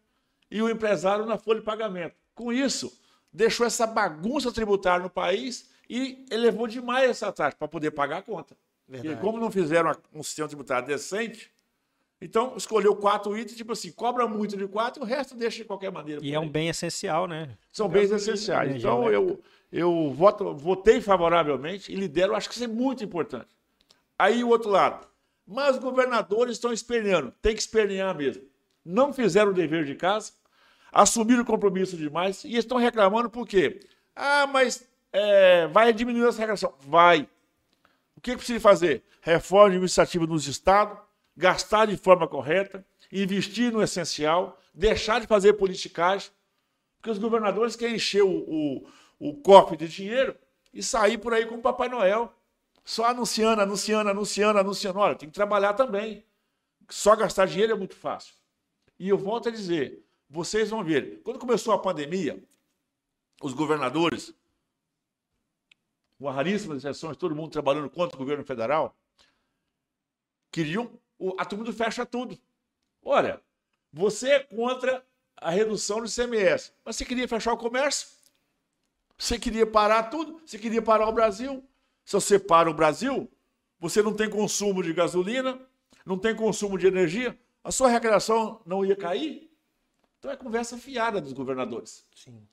e 0.51 0.61
o 0.61 0.69
empresário 0.69 1.25
na 1.25 1.39
folha 1.39 1.61
de 1.61 1.67
pagamento. 1.67 2.17
Com 2.35 2.53
isso, 2.53 3.01
deixou 3.33 3.65
essa 3.67 3.87
bagunça 3.87 4.53
tributária 4.53 5.03
no 5.03 5.11
país 5.11 5.71
e 5.89 6.25
elevou 6.31 6.67
demais 6.67 7.11
essa 7.11 7.33
taxa 7.33 7.57
para 7.57 7.69
poder 7.69 7.93
pagar 7.93 8.19
a 8.19 8.23
conta. 8.23 8.57
Verdade. 8.87 9.15
E 9.15 9.21
como 9.21 9.39
não 9.39 9.51
fizeram 9.51 9.97
um 10.13 10.23
sistema 10.23 10.49
tributário 10.49 10.87
decente, 10.87 11.51
então, 12.25 12.55
escolheu 12.57 12.97
quatro 12.97 13.37
itens, 13.37 13.55
tipo 13.55 13.73
assim, 13.73 13.93
cobra 13.93 14.27
muito 14.27 14.57
de 14.57 14.67
quatro, 14.67 15.03
o 15.03 15.07
resto 15.07 15.35
deixa 15.35 15.59
de 15.59 15.65
qualquer 15.65 15.93
maneira. 15.93 16.25
E 16.25 16.33
é 16.33 16.41
um 16.41 16.49
bem 16.49 16.71
essencial, 16.71 17.29
né? 17.29 17.51
São 17.71 17.87
bens 17.87 18.11
essenciais. 18.11 18.75
Então, 18.75 19.13
eu, 19.13 19.39
eu 19.71 20.11
voto, 20.11 20.55
votei 20.55 21.03
favoravelmente 21.03 21.93
e 21.93 21.95
lidero, 21.95 22.35
acho 22.35 22.49
que 22.49 22.55
isso 22.55 22.65
é 22.65 22.67
muito 22.67 23.05
importante. 23.05 23.49
Aí, 24.19 24.43
o 24.43 24.49
outro 24.49 24.71
lado. 24.71 25.07
Mas 25.47 25.77
os 25.77 25.83
governadores 25.83 26.55
estão 26.55 26.73
esperneando, 26.73 27.31
tem 27.43 27.55
que 27.55 27.61
espernear 27.61 28.17
mesmo. 28.17 28.43
Não 28.83 29.13
fizeram 29.13 29.51
o 29.51 29.55
dever 29.55 29.85
de 29.85 29.95
casa, 29.95 30.33
assumiram 30.91 31.43
o 31.43 31.47
compromisso 31.47 31.95
demais 31.95 32.43
e 32.43 32.57
estão 32.57 32.79
reclamando 32.79 33.29
por 33.29 33.47
quê? 33.47 33.81
Ah, 34.17 34.47
mas 34.47 34.89
é, 35.13 35.67
vai 35.67 35.93
diminuir 35.93 36.27
essa 36.27 36.39
regressão. 36.39 36.73
Vai. 36.81 37.29
O 38.17 38.21
que, 38.23 38.31
que 38.31 38.39
precisa 38.39 38.61
fazer? 38.61 39.03
Reforma 39.21 39.67
administrativa 39.67 40.27
nos 40.27 40.49
estados, 40.49 41.04
gastar 41.37 41.87
de 41.87 41.97
forma 41.97 42.29
correta, 42.29 42.87
investir 43.11 43.73
no 43.73 43.83
essencial, 43.83 44.61
deixar 44.73 45.21
de 45.21 45.27
fazer 45.27 45.55
politicagem, 45.55 46.31
porque 46.97 47.11
os 47.11 47.19
governadores 47.19 47.77
querem 47.77 47.97
encher 47.97 48.23
o, 48.23 48.31
o, 48.31 48.89
o 49.19 49.37
cofre 49.37 49.77
de 49.77 49.89
dinheiro 49.89 50.37
e 50.73 50.83
sair 50.83 51.19
por 51.19 51.33
aí 51.33 51.47
com 51.47 51.57
o 51.57 51.63
Papai 51.63 51.89
Noel, 51.89 52.33
só 52.85 53.07
anunciando, 53.07 53.63
anunciando, 53.63 54.11
anunciando, 54.11 54.59
anunciando. 54.59 54.99
Olha, 54.99 55.15
tem 55.15 55.29
que 55.29 55.35
trabalhar 55.35 55.75
também. 55.75 56.25
Só 56.89 57.17
gastar 57.17 57.47
dinheiro 57.47 57.73
é 57.73 57.77
muito 57.77 57.95
fácil. 57.95 58.35
E 58.99 59.09
eu 59.09 59.17
volto 59.17 59.49
a 59.49 59.53
dizer, 59.53 60.05
vocês 60.29 60.71
vão 60.71 60.85
ver, 60.85 61.21
quando 61.23 61.39
começou 61.39 61.73
a 61.73 61.79
pandemia, 61.79 62.43
os 63.43 63.53
governadores, 63.53 64.35
com 66.19 66.29
raríssimas 66.29 66.79
exceções, 66.79 67.17
todo 67.17 67.35
mundo 67.35 67.51
trabalhando 67.51 67.91
contra 67.91 68.17
o 68.17 68.19
governo 68.19 68.45
federal, 68.45 68.97
queriam 70.51 70.91
a 71.39 71.45
turma 71.45 71.65
do 71.65 71.73
fecha 71.73 72.05
tudo. 72.05 72.39
Olha, 73.03 73.41
você 73.93 74.33
é 74.33 74.41
contra 74.41 75.05
a 75.37 75.51
redução 75.51 76.01
do 76.01 76.07
ICMS, 76.07 76.73
mas 76.85 76.97
você 76.97 77.05
queria 77.05 77.29
fechar 77.29 77.53
o 77.53 77.57
comércio? 77.57 78.09
Você 79.17 79.39
queria 79.39 79.67
parar 79.67 80.05
tudo? 80.05 80.41
Você 80.45 80.59
queria 80.59 80.83
parar 80.83 81.09
o 81.09 81.13
Brasil? 81.13 81.65
Se 82.05 82.13
você 82.13 82.39
para 82.39 82.71
o 82.71 82.75
Brasil, 82.75 83.31
você 83.79 84.03
não 84.03 84.15
tem 84.15 84.29
consumo 84.29 84.83
de 84.83 84.93
gasolina, 84.93 85.61
não 86.05 86.19
tem 86.19 86.35
consumo 86.35 86.77
de 86.77 86.87
energia, 86.87 87.39
a 87.63 87.71
sua 87.71 87.89
arrecadação 87.89 88.61
não 88.67 88.85
ia 88.85 88.97
cair? 88.97 89.51
Então 90.19 90.31
é 90.31 90.37
conversa 90.37 90.77
fiada 90.77 91.21
dos 91.21 91.33
governadores. 91.33 92.07
Sim. 92.15 92.47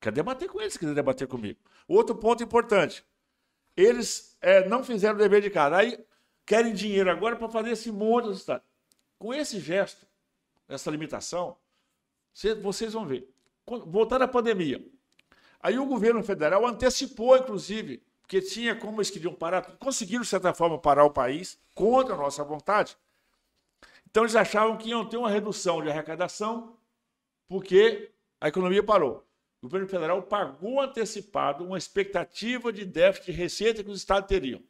Quer 0.00 0.12
debater 0.12 0.48
com 0.48 0.60
eles, 0.60 0.76
quer 0.76 0.92
debater 0.94 1.26
comigo. 1.26 1.58
Outro 1.88 2.14
ponto 2.14 2.42
importante. 2.42 3.04
Eles 3.76 4.36
é, 4.40 4.68
não 4.68 4.84
fizeram 4.84 5.14
o 5.14 5.18
dever 5.18 5.40
de 5.40 5.50
casa. 5.50 5.76
Aí 5.76 5.98
querem 6.46 6.72
dinheiro 6.72 7.10
agora 7.10 7.36
para 7.36 7.48
fazer 7.48 7.70
esse 7.70 7.90
monte 7.90 8.28
de 8.28 8.36
estado. 8.36 8.62
Com 9.18 9.32
esse 9.32 9.60
gesto, 9.60 10.06
essa 10.68 10.90
limitação, 10.90 11.56
vocês 12.62 12.92
vão 12.92 13.06
ver. 13.06 13.28
Voltando 13.66 14.22
à 14.22 14.28
pandemia. 14.28 14.84
Aí 15.60 15.78
o 15.78 15.86
governo 15.86 16.22
federal 16.22 16.66
antecipou, 16.66 17.36
inclusive, 17.36 18.02
porque 18.20 18.40
tinha 18.40 18.74
como 18.76 18.98
eles 18.98 19.10
queriam 19.10 19.34
parar, 19.34 19.62
conseguiram, 19.78 20.22
de 20.22 20.28
certa 20.28 20.52
forma, 20.52 20.78
parar 20.78 21.04
o 21.04 21.10
país 21.10 21.58
contra 21.74 22.14
a 22.14 22.18
nossa 22.18 22.44
vontade. 22.44 22.96
Então 24.10 24.24
eles 24.24 24.36
achavam 24.36 24.76
que 24.76 24.90
iam 24.90 25.08
ter 25.08 25.16
uma 25.16 25.30
redução 25.30 25.82
de 25.82 25.88
arrecadação, 25.88 26.76
porque 27.48 28.12
a 28.40 28.48
economia 28.48 28.82
parou. 28.82 29.26
O 29.60 29.66
governo 29.66 29.88
federal 29.88 30.22
pagou 30.22 30.80
antecipado 30.80 31.64
uma 31.64 31.78
expectativa 31.78 32.70
de 32.70 32.84
déficit 32.84 33.32
de 33.32 33.32
receita 33.32 33.82
que 33.82 33.90
os 33.90 33.98
estados 33.98 34.28
teriam. 34.28 34.62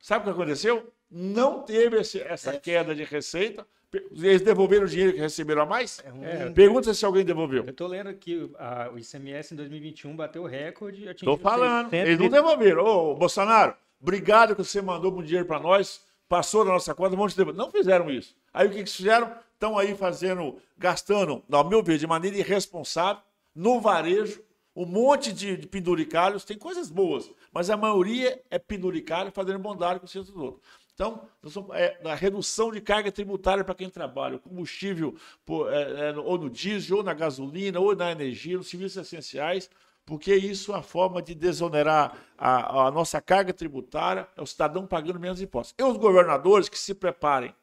Sabe 0.00 0.22
o 0.22 0.24
que 0.24 0.30
aconteceu? 0.30 0.92
Não 1.10 1.62
teve 1.62 1.98
esse, 2.00 2.20
essa 2.20 2.52
é. 2.52 2.58
queda 2.58 2.94
de 2.94 3.04
receita. 3.04 3.66
Eles 4.12 4.42
devolveram 4.42 4.84
o 4.84 4.88
dinheiro 4.88 5.14
que 5.14 5.20
receberam 5.20 5.62
a 5.62 5.66
mais? 5.66 6.02
É, 6.22 6.42
é, 6.42 6.50
pergunta 6.50 6.92
se 6.92 7.06
alguém 7.06 7.24
devolveu. 7.24 7.64
Eu 7.64 7.70
estou 7.70 7.86
lendo 7.86 8.08
aqui, 8.08 8.50
a, 8.58 8.90
o 8.92 8.98
ICMS 8.98 9.54
em 9.54 9.56
2021 9.56 10.14
bateu 10.14 10.42
o 10.42 10.46
recorde. 10.46 11.08
Estou 11.08 11.38
falando. 11.38 11.92
Eles 11.94 12.18
não 12.18 12.28
devolveram. 12.28 12.84
Ô, 12.84 13.14
Bolsonaro, 13.14 13.74
obrigado 14.00 14.54
que 14.54 14.62
você 14.62 14.82
mandou 14.82 15.16
um 15.16 15.22
dinheiro 15.22 15.46
para 15.46 15.58
nós, 15.58 16.02
passou 16.28 16.66
na 16.66 16.72
nossa 16.72 16.94
conta, 16.94 17.16
vamos 17.16 17.34
devolver. 17.34 17.58
Não 17.58 17.70
fizeram 17.70 18.10
isso. 18.10 18.36
Aí 18.52 18.66
o 18.66 18.70
que, 18.70 18.84
que 18.84 18.90
fizeram? 18.90 19.32
Estão 19.54 19.78
aí 19.78 19.94
fazendo, 19.96 20.56
gastando, 20.76 21.42
ao 21.50 21.68
meu 21.68 21.82
ver, 21.82 21.98
de 21.98 22.06
maneira 22.06 22.36
irresponsável, 22.36 23.22
no 23.54 23.80
varejo, 23.80 24.40
um 24.76 24.84
monte 24.84 25.32
de, 25.32 25.56
de 25.56 25.66
penduricalhos. 25.66 26.44
Tem 26.44 26.58
coisas 26.58 26.90
boas, 26.90 27.28
mas 27.52 27.70
a 27.70 27.76
maioria 27.76 28.42
é 28.50 28.58
penduricalho 28.58 29.32
fazendo 29.32 29.58
bondade 29.58 30.00
com 30.00 30.06
o 30.06 30.08
centro 30.08 30.32
do 30.32 30.44
outro. 30.44 30.60
Então, 30.94 31.28
é, 31.74 31.96
a 32.04 32.14
redução 32.16 32.72
de 32.72 32.80
carga 32.80 33.12
tributária 33.12 33.62
para 33.62 33.74
quem 33.74 33.88
trabalha, 33.88 34.34
o 34.34 34.40
combustível 34.40 35.14
por, 35.46 35.72
é, 35.72 36.10
é, 36.10 36.16
ou 36.16 36.36
no 36.36 36.50
diesel, 36.50 36.96
ou 36.96 37.02
na 37.04 37.14
gasolina, 37.14 37.78
ou 37.78 37.94
na 37.94 38.10
energia, 38.10 38.56
nos 38.56 38.68
serviços 38.68 38.96
essenciais, 38.96 39.70
porque 40.04 40.34
isso 40.34 40.72
é 40.72 40.74
uma 40.74 40.82
forma 40.82 41.22
de 41.22 41.36
desonerar 41.36 42.16
a, 42.36 42.86
a 42.86 42.90
nossa 42.90 43.20
carga 43.20 43.52
tributária, 43.52 44.26
é 44.36 44.42
o 44.42 44.46
cidadão 44.46 44.88
pagando 44.88 45.20
menos 45.20 45.40
impostos. 45.40 45.74
E 45.78 45.82
os 45.84 45.96
governadores 45.96 46.68
que 46.68 46.78
se 46.78 46.94
preparem 46.94 47.54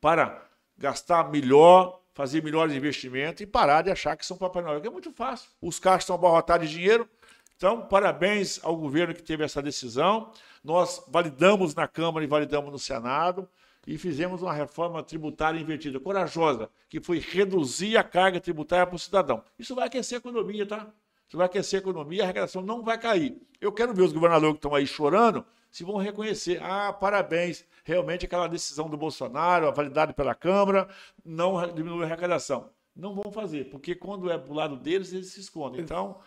para 0.00 0.46
gastar 0.78 1.28
melhor, 1.30 2.00
fazer 2.14 2.40
melhores 2.42 2.74
investimentos 2.74 3.40
e 3.40 3.46
parar 3.46 3.82
de 3.82 3.90
achar 3.90 4.16
que 4.16 4.24
são 4.24 4.36
Papai 4.36 4.62
Noel, 4.62 4.80
que 4.80 4.86
é 4.86 4.90
muito 4.90 5.10
fácil. 5.10 5.50
Os 5.60 5.80
caixas 5.80 6.04
estão 6.04 6.14
abarrotados 6.14 6.68
de 6.68 6.76
dinheiro, 6.76 7.08
então, 7.56 7.86
parabéns 7.86 8.60
ao 8.62 8.76
governo 8.76 9.14
que 9.14 9.22
teve 9.22 9.42
essa 9.42 9.62
decisão. 9.62 10.30
Nós 10.62 11.02
validamos 11.08 11.74
na 11.74 11.88
Câmara 11.88 12.22
e 12.22 12.28
validamos 12.28 12.70
no 12.70 12.78
Senado 12.78 13.48
e 13.86 13.96
fizemos 13.96 14.42
uma 14.42 14.52
reforma 14.52 15.02
tributária 15.02 15.58
invertida, 15.58 15.98
corajosa, 15.98 16.68
que 16.88 17.00
foi 17.00 17.18
reduzir 17.18 17.96
a 17.96 18.04
carga 18.04 18.40
tributária 18.40 18.86
para 18.86 18.96
o 18.96 18.98
cidadão. 18.98 19.42
Isso 19.58 19.74
vai 19.74 19.86
aquecer 19.86 20.16
a 20.16 20.18
economia, 20.18 20.66
tá? 20.66 20.86
Isso 21.26 21.36
vai 21.36 21.46
aquecer 21.46 21.78
a 21.78 21.82
economia, 21.82 22.22
a 22.22 22.24
arrecadação 22.24 22.60
não 22.60 22.82
vai 22.82 22.98
cair. 22.98 23.40
Eu 23.58 23.72
quero 23.72 23.94
ver 23.94 24.02
os 24.02 24.12
governadores 24.12 24.54
que 24.54 24.58
estão 24.58 24.74
aí 24.74 24.86
chorando 24.86 25.44
se 25.70 25.82
vão 25.82 25.96
reconhecer. 25.96 26.62
Ah, 26.62 26.92
parabéns, 26.92 27.64
realmente 27.84 28.26
aquela 28.26 28.48
decisão 28.48 28.88
do 28.90 28.98
Bolsonaro, 28.98 29.72
validada 29.72 30.12
pela 30.12 30.34
Câmara, 30.34 30.88
não 31.24 31.66
diminuiu 31.72 32.02
a 32.02 32.06
arrecadação. 32.06 32.68
Não 32.94 33.14
vão 33.14 33.32
fazer, 33.32 33.70
porque 33.70 33.94
quando 33.94 34.30
é 34.30 34.38
para 34.38 34.52
o 34.52 34.54
lado 34.54 34.76
deles, 34.76 35.12
eles 35.12 35.28
se 35.28 35.40
escondem. 35.40 35.80
Então, 35.80 36.18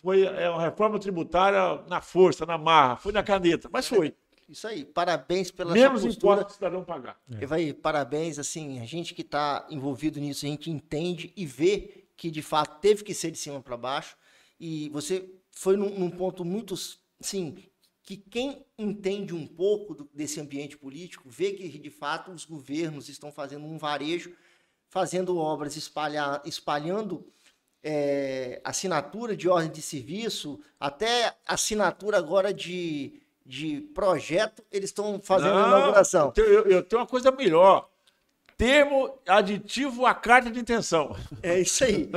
foi 0.00 0.22
é, 0.22 0.48
uma 0.50 0.62
reforma 0.62 0.98
tributária 0.98 1.82
na 1.88 2.00
força, 2.00 2.44
na 2.46 2.56
marra, 2.58 2.96
foi 2.96 3.12
na 3.12 3.22
caneta, 3.22 3.68
mas 3.72 3.86
foi. 3.88 4.14
Isso 4.48 4.66
aí, 4.66 4.84
parabéns 4.84 5.50
pela 5.50 5.72
Menos 5.72 6.00
sua 6.02 6.10
postura. 6.10 6.32
impostos 6.34 6.52
o 6.52 6.56
cidadão 6.56 6.84
pagar. 6.84 7.18
Vai, 7.46 7.72
parabéns, 7.72 8.38
assim, 8.38 8.80
a 8.80 8.84
gente 8.84 9.14
que 9.14 9.22
está 9.22 9.66
envolvido 9.70 10.20
nisso, 10.20 10.44
a 10.44 10.48
gente 10.48 10.70
entende 10.70 11.32
e 11.36 11.46
vê 11.46 12.04
que 12.16 12.30
de 12.30 12.42
fato 12.42 12.78
teve 12.80 13.02
que 13.02 13.14
ser 13.14 13.30
de 13.30 13.38
cima 13.38 13.60
para 13.62 13.76
baixo. 13.76 14.16
E 14.60 14.88
você 14.90 15.28
foi 15.50 15.76
num, 15.76 15.98
num 15.98 16.10
ponto 16.10 16.44
muito, 16.44 16.74
assim, 17.20 17.56
que 18.02 18.16
quem 18.16 18.64
entende 18.78 19.34
um 19.34 19.46
pouco 19.46 19.94
do- 19.94 20.10
desse 20.12 20.38
ambiente 20.40 20.76
político 20.76 21.30
vê 21.30 21.52
que 21.52 21.68
de 21.78 21.90
fato 21.90 22.30
os 22.30 22.44
governos 22.44 23.08
estão 23.08 23.32
fazendo 23.32 23.64
um 23.64 23.78
varejo, 23.78 24.34
fazendo 24.88 25.38
obras, 25.38 25.76
espalhar, 25.76 26.42
espalhando 26.44 27.26
é, 27.82 28.60
assinatura 28.64 29.36
de 29.36 29.48
ordem 29.48 29.70
de 29.70 29.82
serviço, 29.82 30.60
até 30.78 31.34
assinatura 31.46 32.16
agora 32.18 32.52
de, 32.52 33.20
de 33.44 33.80
projeto, 33.94 34.62
eles 34.70 34.90
estão 34.90 35.20
fazendo 35.22 35.50
a 35.58 35.62
Não, 35.62 35.68
inauguração. 35.68 36.26
Eu, 36.26 36.32
tenho- 36.32 36.48
eu- 36.48 36.66
eu 36.66 36.82
tenho 36.82 37.00
uma 37.00 37.08
coisa 37.08 37.30
melhor. 37.32 37.88
Termo 38.56 39.18
aditivo 39.26 40.06
à 40.06 40.14
carta 40.14 40.50
de 40.50 40.60
intenção. 40.60 41.16
É 41.42 41.58
isso 41.60 41.82
aí. 41.84 42.10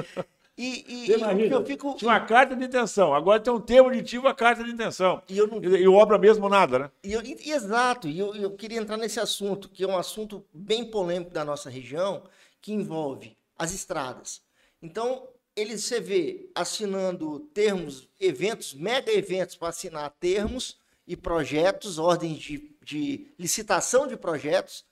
E, 0.57 0.85
e- 0.87 1.07
e 1.07 1.51
eu 1.51 1.65
fico. 1.65 1.95
Tinha 1.95 2.11
uma 2.11 2.19
carta 2.19 2.55
de 2.55 2.63
intenção, 2.63 3.13
agora 3.13 3.39
tem 3.41 3.51
um 3.51 3.59
termo 3.59 3.89
aditivo 3.89 4.27
à 4.27 4.33
carta 4.33 4.63
de 4.63 4.71
intenção. 4.71 5.21
E 5.27 5.37
eu 5.37 5.47
não 5.47 5.61
E, 5.61 5.81
e 5.81 5.87
obra 5.87 6.17
mesmo 6.17 6.47
nada, 6.47 6.79
né? 6.79 6.91
E 7.03 7.11
eu- 7.11 7.21
e- 7.21 7.51
exato, 7.51 8.07
e 8.07 8.17
eu, 8.17 8.33
eu 8.35 8.51
queria 8.51 8.77
entrar 8.79 8.95
nesse 8.95 9.19
assunto, 9.19 9.67
que 9.67 9.83
é 9.83 9.87
um 9.87 9.97
assunto 9.97 10.45
bem 10.53 10.85
polêmico 10.89 11.31
da 11.31 11.43
nossa 11.43 11.69
região, 11.69 12.23
que 12.61 12.71
envolve 12.71 13.35
as 13.57 13.73
estradas. 13.73 14.41
Então, 14.81 15.27
eles 15.55 15.83
você 15.83 15.99
vê 15.99 16.49
assinando 16.53 17.39
termos, 17.53 18.07
eventos, 18.19 18.73
mega 18.73 19.11
eventos 19.11 19.55
para 19.55 19.69
assinar 19.69 20.09
termos 20.19 20.77
e 21.07 21.15
projetos, 21.15 21.97
ordens 21.97 22.39
de, 22.39 22.75
de 22.83 23.33
licitação 23.39 24.07
de 24.07 24.17
projetos, 24.17 24.83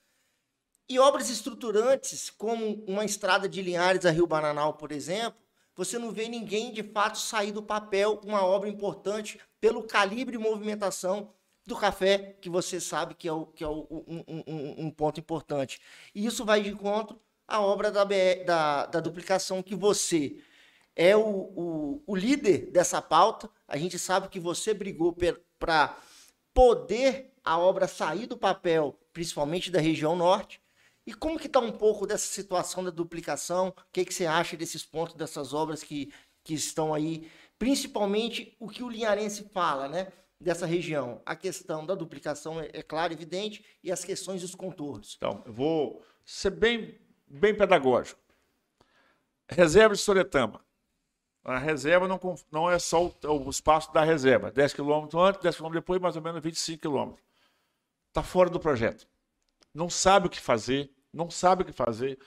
e 0.88 1.00
obras 1.00 1.30
estruturantes, 1.30 2.30
como 2.30 2.84
uma 2.88 3.06
estrada 3.06 3.48
de 3.48 3.62
Linhares 3.62 4.06
a 4.06 4.12
Rio 4.12 4.28
Bananal, 4.28 4.74
por 4.74 4.92
exemplo, 4.92 5.40
você 5.76 5.98
não 5.98 6.12
vê 6.12 6.28
ninguém 6.28 6.72
de 6.72 6.84
fato 6.84 7.18
sair 7.18 7.52
do 7.52 7.64
papel 7.64 8.20
uma 8.24 8.46
obra 8.46 8.70
importante 8.70 9.40
pelo 9.60 9.84
calibre 9.84 10.36
e 10.36 10.40
movimentação 10.40 11.34
do 11.66 11.76
café, 11.76 12.36
que 12.42 12.50
você 12.50 12.80
sabe 12.80 13.16
que 13.16 13.28
é, 13.28 13.32
o, 13.32 13.46
que 13.46 13.64
é 13.64 13.68
o- 13.68 13.88
um, 14.08 14.24
um- 14.28 14.86
um- 14.86 14.92
ponto 14.92 15.20
importante. 15.20 15.80
E 16.14 16.26
isso 16.26 16.44
vai 16.46 16.62
de 16.62 16.70
encontro 16.70 17.20
à 17.48 17.62
obra 17.62 17.90
da, 17.90 18.04
da, 18.04 18.86
da 18.86 19.00
duplicação, 19.00 19.64
que 19.64 19.74
você 19.74 20.38
é 20.96 21.16
o, 21.16 21.22
o, 21.22 22.04
o 22.06 22.16
líder 22.16 22.72
dessa 22.72 23.02
pauta. 23.02 23.50
A 23.68 23.78
gente 23.78 23.98
sabe 23.98 24.30
que 24.30 24.40
você 24.40 24.74
brigou 24.74 25.16
para 25.60 25.98
poder 26.54 27.34
a 27.44 27.58
obra 27.58 27.88
sair 27.88 28.26
do 28.26 28.38
papel, 28.38 28.98
principalmente 29.12 29.72
da 29.72 29.80
região 29.80 30.16
norte. 30.16 30.62
E 31.06 31.14
como 31.14 31.38
que 31.38 31.48
está 31.48 31.60
um 31.60 31.72
pouco 31.72 32.08
dessa 32.08 32.28
situação 32.28 32.84
da 32.84 32.90
duplicação? 32.90 33.70
O 33.70 33.74
que, 33.92 34.06
que 34.06 34.14
você 34.14 34.26
acha 34.26 34.56
desses 34.56 34.86
pontos, 34.86 35.16
dessas 35.16 35.54
obras 35.54 35.84
que, 35.84 36.14
que 36.44 36.54
estão 36.54 36.94
aí? 36.94 37.30
Principalmente 37.60 38.56
o 38.60 38.70
que 38.70 38.84
o 38.84 38.90
linharense 38.90 39.50
fala, 39.54 39.90
né? 39.90 40.08
Dessa 40.40 40.66
região. 40.66 41.22
A 41.26 41.36
questão 41.36 41.86
da 41.86 41.96
duplicação 41.96 42.60
é, 42.60 42.70
é 42.74 42.82
clara, 42.82 43.12
evidente, 43.12 43.66
e 43.84 43.92
as 43.92 44.04
questões 44.04 44.42
dos 44.42 44.56
contornos. 44.56 45.16
Então, 45.18 45.44
eu 45.46 45.54
vou 45.54 46.02
ser 46.26 46.52
bem, 46.52 46.98
bem 47.28 47.56
pedagógico. 47.56 48.20
Reserva 49.50 49.96
de 49.96 50.02
Soretama. 50.02 50.64
A 51.44 51.58
reserva 51.58 52.08
não, 52.08 52.20
não 52.52 52.72
é 52.72 52.80
só 52.80 53.06
o, 53.06 53.14
o 53.46 53.50
espaço 53.50 53.94
da 53.94 54.04
reserva. 54.04 54.50
10 54.50 54.74
quilômetros 54.74 55.22
antes, 55.22 55.42
10 55.42 55.56
quilômetros 55.56 55.82
depois, 55.82 56.02
mais 56.02 56.16
ou 56.16 56.22
menos 56.22 56.42
25 56.42 56.82
quilômetros. 56.82 57.24
Está 58.08 58.24
fora 58.24 58.50
do 58.50 58.60
projeto. 58.60 59.08
Não 59.74 59.90
sabe 59.90 60.28
o 60.28 60.30
que 60.30 60.40
fazer, 60.40 60.90
não 61.12 61.30
sabe 61.30 61.64
o 61.64 61.66
que 61.66 61.74
fazer. 61.74 62.18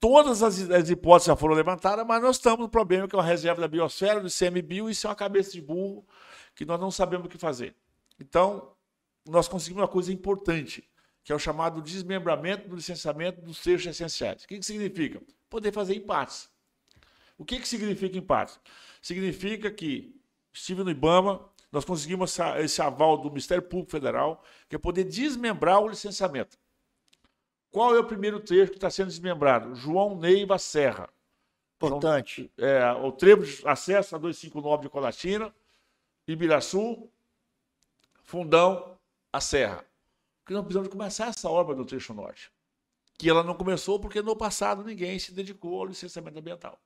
Todas 0.00 0.42
as, 0.42 0.70
as 0.70 0.90
hipóteses 0.90 1.26
já 1.26 1.36
foram 1.36 1.54
levantadas, 1.54 2.06
mas 2.06 2.22
nós 2.22 2.36
estamos 2.36 2.60
no 2.60 2.68
problema 2.68 3.06
que 3.06 3.14
é 3.14 3.18
uma 3.18 3.24
reserva 3.24 3.60
da 3.60 3.68
biosfera, 3.68 4.20
do 4.20 4.28
ICMBio, 4.28 4.88
e 4.88 4.92
isso 4.92 5.06
é 5.06 5.10
uma 5.10 5.16
cabeça 5.16 5.52
de 5.52 5.60
burro 5.60 6.06
que 6.54 6.64
nós 6.64 6.80
não 6.80 6.90
sabemos 6.90 7.26
o 7.26 7.28
que 7.28 7.38
fazer. 7.38 7.76
Então, 8.18 8.72
nós 9.28 9.46
conseguimos 9.46 9.82
uma 9.82 9.88
coisa 9.88 10.12
importante, 10.12 10.88
que 11.22 11.32
é 11.32 11.34
o 11.34 11.38
chamado 11.38 11.82
desmembramento 11.82 12.68
do 12.68 12.76
licenciamento 12.76 13.40
dos 13.40 13.60
trechos 13.60 13.86
essenciais. 13.86 14.44
O 14.44 14.48
que, 14.48 14.58
que 14.58 14.66
significa? 14.66 15.20
Poder 15.50 15.72
fazer 15.72 15.94
empates. 15.94 16.48
O 17.38 17.44
que, 17.44 17.58
que 17.60 17.68
significa 17.68 18.18
empate? 18.18 18.58
Significa 19.00 19.70
que 19.70 20.14
estive 20.52 20.82
no 20.82 20.90
IBAMA, 20.90 21.48
nós 21.70 21.84
conseguimos 21.84 22.32
essa- 22.32 22.60
esse 22.60 22.82
aval 22.82 23.16
do 23.18 23.28
Ministério 23.30 23.62
Público 23.62 23.90
Federal, 23.92 24.42
que 24.68 24.74
é 24.74 24.78
poder 24.78 25.04
desmembrar 25.04 25.80
o 25.80 25.88
licenciamento. 25.88 26.58
Qual 27.70 27.94
é 27.94 28.00
o 28.00 28.04
primeiro 28.04 28.40
trecho 28.40 28.72
que 28.72 28.78
está 28.78 28.90
sendo 28.90 29.08
desmembrado? 29.08 29.74
João 29.74 30.18
Neiva 30.18 30.58
Serra. 30.58 31.08
Importante. 31.76 32.50
É, 32.58 32.90
o 32.92 33.12
trevo 33.12 33.44
de 33.44 33.62
acesso 33.68 34.16
a 34.16 34.18
259 34.18 34.82
de 34.82 34.88
Colatina, 34.88 35.54
Ibiraçu, 36.26 37.08
Fundão, 38.22 38.98
a 39.32 39.40
Serra. 39.40 39.84
Porque 40.42 40.54
nós 40.54 40.62
precisamos 40.64 40.88
começar 40.88 41.28
essa 41.28 41.48
obra 41.48 41.74
do 41.76 41.84
trecho 41.84 42.12
norte. 42.12 42.50
Que 43.18 43.28
ela 43.28 43.42
não 43.44 43.54
começou 43.54 44.00
porque 44.00 44.22
no 44.22 44.34
passado 44.34 44.82
ninguém 44.82 45.18
se 45.18 45.32
dedicou 45.32 45.78
ao 45.80 45.86
licenciamento 45.86 46.38
ambiental. 46.38 46.80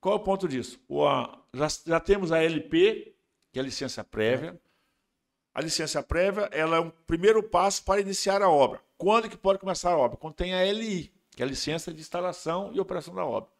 Qual 0.00 0.14
é 0.14 0.16
o 0.18 0.22
ponto 0.22 0.46
disso? 0.48 0.80
O, 0.88 1.06
a- 1.06 1.38
já, 1.52 1.68
já 1.86 2.00
temos 2.00 2.30
a 2.32 2.42
LP, 2.42 3.14
que 3.52 3.58
é 3.58 3.62
a 3.62 3.64
licença 3.64 4.04
prévia. 4.04 4.60
A 5.54 5.60
licença 5.60 6.02
prévia 6.02 6.48
ela 6.52 6.76
é 6.76 6.80
um 6.80 6.90
primeiro 7.06 7.42
passo 7.42 7.84
para 7.84 8.00
iniciar 8.00 8.42
a 8.42 8.48
obra. 8.48 8.80
Quando 8.96 9.28
que 9.28 9.36
pode 9.36 9.58
começar 9.58 9.90
a 9.90 9.96
obra? 9.96 10.16
Quando 10.16 10.34
tem 10.34 10.54
a 10.54 10.64
LI, 10.72 11.12
que 11.34 11.42
é 11.42 11.44
a 11.44 11.48
licença 11.48 11.92
de 11.92 12.00
instalação 12.00 12.70
e 12.74 12.80
operação 12.80 13.14
da 13.14 13.24
obra. 13.24 13.50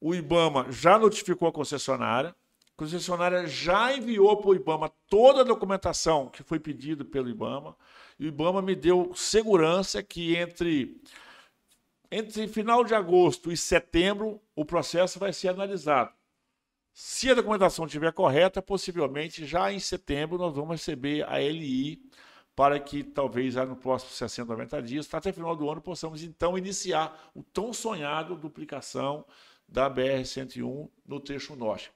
O 0.00 0.14
IBAMA 0.14 0.66
já 0.70 0.98
notificou 0.98 1.48
a 1.48 1.52
concessionária, 1.52 2.30
a 2.30 2.76
concessionária 2.76 3.46
já 3.46 3.94
enviou 3.94 4.36
para 4.38 4.50
o 4.50 4.54
IBAMA 4.54 4.90
toda 5.08 5.40
a 5.42 5.44
documentação 5.44 6.28
que 6.28 6.42
foi 6.42 6.58
pedido 6.58 7.04
pelo 7.04 7.28
IBAMA, 7.28 7.76
e 8.18 8.24
o 8.24 8.28
IBAMA 8.28 8.62
me 8.62 8.74
deu 8.74 9.12
segurança 9.14 10.02
que 10.02 10.36
entre, 10.36 11.00
entre 12.10 12.48
final 12.48 12.84
de 12.84 12.94
agosto 12.94 13.50
e 13.52 13.56
setembro 13.56 14.40
o 14.54 14.64
processo 14.64 15.18
vai 15.18 15.32
ser 15.32 15.48
analisado. 15.48 16.12
Se 16.92 17.30
a 17.30 17.34
documentação 17.34 17.86
estiver 17.86 18.12
correta, 18.12 18.60
possivelmente 18.60 19.46
já 19.46 19.72
em 19.72 19.78
setembro 19.78 20.36
nós 20.38 20.54
vamos 20.54 20.72
receber 20.72 21.24
a 21.28 21.40
LI 21.40 22.02
para 22.54 22.78
que 22.80 23.02
talvez 23.04 23.54
já 23.54 23.64
no 23.64 23.76
próximo 23.76 24.10
60, 24.10 24.52
90 24.52 24.82
dias, 24.82 25.14
até 25.14 25.32
final 25.32 25.54
do 25.56 25.70
ano, 25.70 25.80
possamos 25.80 26.22
então 26.22 26.58
iniciar 26.58 27.30
o 27.34 27.42
tão 27.42 27.72
sonhado 27.72 28.36
duplicação 28.36 29.24
da 29.68 29.88
BR-101 29.88 30.90
no 31.06 31.20
trecho 31.20 31.54
norte. 31.56 31.92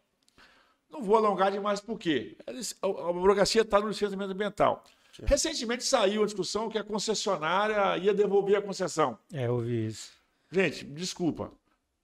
Não 0.89 1.03
vou 1.03 1.17
alongar 1.17 1.51
demais 1.51 1.81
por 1.81 1.99
quê? 1.99 2.37
Eles- 2.47 2.75
A 2.81 2.87
a 2.87 3.13
burocracia 3.13 3.63
está 3.63 3.81
no 3.81 3.89
licenciamento 3.89 4.33
ambiental. 4.33 4.85
Recentemente 5.23 5.85
saiu 5.85 6.23
a 6.23 6.27
discussão 6.27 6.69
que 6.69 6.79
a 6.79 6.85
concessionária 6.85 7.97
ia 7.99 8.13
devolver 8.13 8.57
a 8.57 8.63
concessão. 8.63 9.19
É, 9.33 9.47
eu 9.47 9.61
vi 9.61 9.87
isso. 9.87 10.13
Gente, 10.51 10.85
desculpa. 10.85 11.53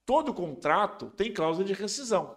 Todo 0.06 0.32
contrato 0.32 1.06
tem 1.16 1.32
cláusula 1.32 1.64
de 1.64 1.72
rescisão. 1.72 2.36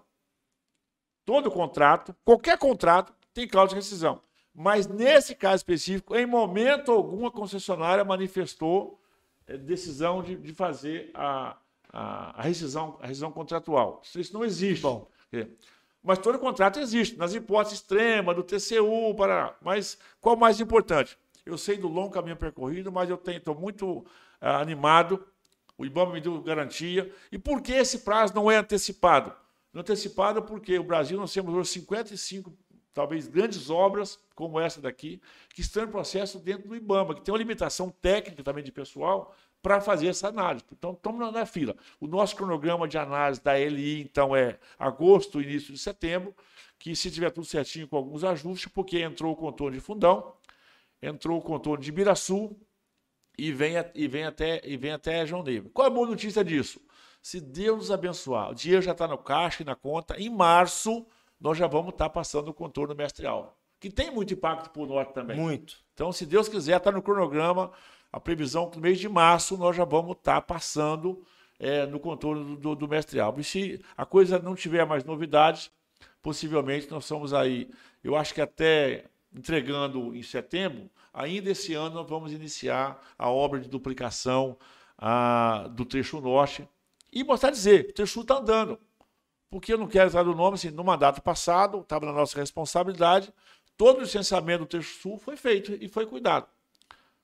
Todo 1.25 1.49
contrato, 1.49 2.15
qualquer 2.25 2.57
contrato, 2.57 3.13
tem 3.33 3.47
cláusula 3.47 3.79
de 3.79 3.86
rescisão. 3.86 4.21
Mas 4.53 4.88
nesse 4.88 5.33
caso 5.33 5.57
específico, 5.57 6.15
em 6.15 6.25
momento 6.25 6.91
algum, 6.91 7.25
a 7.25 7.31
concessionária 7.31 8.03
manifestou 8.03 9.01
eh, 9.47 9.57
decisão 9.57 10.21
de, 10.21 10.36
de 10.36 10.53
fazer 10.53 11.09
a, 11.13 11.57
a, 11.91 12.39
a 12.39 12.43
rescisão, 12.43 12.97
a 13.01 13.07
rescisão 13.07 13.31
contratual. 13.31 14.01
Isso, 14.03 14.19
isso 14.19 14.33
não 14.33 14.43
existe. 14.45 14.86
É. 15.31 15.47
Mas 16.04 16.20
todo 16.20 16.38
contrato 16.38 16.80
existe, 16.80 17.18
nas 17.18 17.34
hipóteses 17.34 17.80
extremas, 17.80 18.36
do 18.36 18.44
TCU, 18.44 19.16
para. 19.16 19.56
Mas 19.62 19.98
qual 20.20 20.36
mais 20.36 20.60
importante? 20.60 21.18
Eu 21.46 21.58
sei 21.58 21.78
do 21.78 21.88
longo 21.88 22.12
caminho 22.12 22.36
percorrido, 22.36 22.92
mas 22.92 23.10
eu 23.10 23.22
estou 23.26 23.56
muito 23.56 24.06
ah, 24.42 24.60
animado. 24.60 25.26
O 25.78 25.86
IBAMA 25.86 26.13
me 26.13 26.22
deu 26.22 26.42
garantia. 26.42 27.12
E 27.32 27.39
por 27.39 27.62
que 27.62 27.72
esse 27.72 28.00
prazo 28.00 28.36
não 28.36 28.52
é 28.52 28.58
antecipado? 28.58 29.34
Não 29.72 29.80
é 29.80 29.82
antecipado 29.82 30.42
porque 30.44 30.78
o 30.78 30.84
Brasil 30.84 31.18
nós 31.18 31.34
temos 31.34 31.54
hoje 31.54 31.70
55, 31.70 32.54
talvez, 32.94 33.28
grandes 33.28 33.70
obras, 33.70 34.20
como 34.36 34.60
essa 34.60 34.82
daqui, 34.82 35.22
que 35.54 35.62
estão 35.62 35.84
em 35.84 35.88
processo 35.88 36.38
dentro 36.38 36.68
do 36.68 36.76
IBAMA, 36.76 37.16
que 37.16 37.22
tem 37.22 37.34
uma 37.34 37.38
limitação 37.38 37.89
técnica 37.89 38.44
também 38.44 38.63
de 38.63 38.72
pessoal 38.72 39.34
para 39.63 39.82
fazer 39.82 40.10
essa 40.10 40.28
análise. 40.28 40.65
Então, 40.71 40.91
estamos 40.91 41.34
na- 41.34 41.45
fila. 41.45 41.76
O 41.99 42.06
nosso 42.06 42.36
cronograma 42.36 42.88
de 42.88 42.97
análise 42.97 43.41
da 43.41 43.58
LI, 43.58 44.02
então, 44.02 44.36
é 44.36 44.60
agosto, 44.78 45.41
início 45.41 45.73
de 45.73 45.80
setembro, 45.80 46.36
que 46.78 46.95
se 46.95 47.10
tiver 47.10 47.32
tudo 47.32 47.47
certinho 47.47 47.88
com 47.88 47.95
alguns 47.95 48.23
ajustes, 48.23 48.71
porque 48.71 48.99
entrou 48.99 49.34
o 49.34 49.36
contorno 49.36 49.73
de 49.76 49.80
Fundão, 49.82 50.36
entrou 51.02 51.39
o 51.39 51.41
contorno 51.41 51.82
de 51.82 51.89
Ibiraçu, 51.89 52.56
e 53.38 53.52
vem, 53.52 53.73
e 53.95 54.08
vem 54.08 54.26
até 54.26 54.62
e 54.63 54.78
vem 54.78 54.91
até 54.91 55.26
João 55.26 55.41
Neiva. 55.41 55.69
Qual 55.73 55.88
é 55.88 55.89
a 55.89 55.93
boa 55.93 56.08
notícia 56.08 56.43
disso? 56.43 56.80
Se 57.21 57.39
Deus 57.39 57.78
nos 57.78 57.91
abençoar, 57.91 58.52
o 58.52 58.54
dinheiro 58.54 58.82
já 58.84 58.91
está 58.91 59.08
no 59.08 59.17
caixa 59.17 59.63
e 59.63 59.65
na 59.65 59.76
conta, 59.76 60.19
em 60.19 60.30
março 60.30 61.08
nós 61.39 61.58
já 61.58 61.67
vamos 61.67 61.93
estar 61.93 62.06
tá 62.06 62.10
passando 62.10 62.49
o 62.49 62.54
contorno 62.54 62.93
mestre 62.93 63.26
Alva, 63.26 63.54
que 63.80 63.89
tem 63.89 64.12
muito 64.12 64.34
impacto 64.34 64.69
para 64.69 64.82
o 64.82 64.86
norte 64.86 65.13
também. 65.13 65.38
Muito. 65.38 65.78
Então, 65.93 66.12
se 66.12 66.26
Deus 66.26 66.47
quiser, 66.47 66.78
está 66.78 66.91
no 66.91 67.02
cronograma, 67.02 67.71
a 68.13 68.19
previsão 68.19 68.69
que 68.69 68.76
no 68.76 68.84
mês 68.84 68.99
de 68.99 69.10
março 69.10 69.58
nós 69.58 69.76
já 69.76 69.84
vamos 69.84 70.15
estar 70.15 70.36
tá 70.36 70.41
passando 70.41 71.26
é, 71.60 71.88
no 71.88 71.99
contorno 71.99 72.56
do, 72.56 72.76
do 72.76 72.88
mestre 72.88 73.19
Alva. 73.19 73.41
E 73.41 73.43
se 73.43 73.84
a 73.97 74.06
coisa 74.06 74.38
não 74.38 74.56
tiver 74.56 74.86
mais 74.86 75.04
novidades, 75.04 75.71
possivelmente 76.21 76.89
nós 76.91 77.06
somos 77.06 77.34
aí, 77.34 77.71
eu 78.04 78.15
acho 78.15 78.32
que 78.32 78.39
até 78.39 79.06
entregando 79.36 80.15
em 80.15 80.21
setembro, 80.21 80.91
ainda 81.12 81.49
esse 81.49 81.73
ano 81.73 81.95
nós 81.95 82.08
vamos 82.08 82.32
iniciar 82.32 83.02
a 83.17 83.32
obra 83.32 83.60
de 83.60 83.67
duplicação 83.67 84.56
a, 84.95 85.67
do 85.71 85.84
trecho 85.84 86.21
norte. 86.21 86.69
E 87.12 87.23
mostrar 87.23 87.49
dizer, 87.49 87.88
o 87.89 87.93
trecho 87.93 88.21
está 88.21 88.38
andando. 88.38 88.80
Porque 89.49 89.73
eu 89.73 89.78
não 89.78 89.88
quero 89.88 90.08
usar 90.08 90.28
o 90.28 90.36
nome, 90.36 90.56
assim, 90.56 90.69
no 90.69 90.84
mandato 90.84 91.19
passado, 91.19 91.80
estava 91.80 92.06
na 92.06 92.13
nossa 92.13 92.39
responsabilidade, 92.39 93.34
todo 93.76 93.97
o 93.97 94.02
licenciamento 94.02 94.65
do 94.65 94.67
trecho 94.67 94.99
sul 94.99 95.17
foi 95.17 95.36
feito 95.36 95.73
e 95.82 95.88
foi 95.88 96.06
cuidado. 96.06 96.47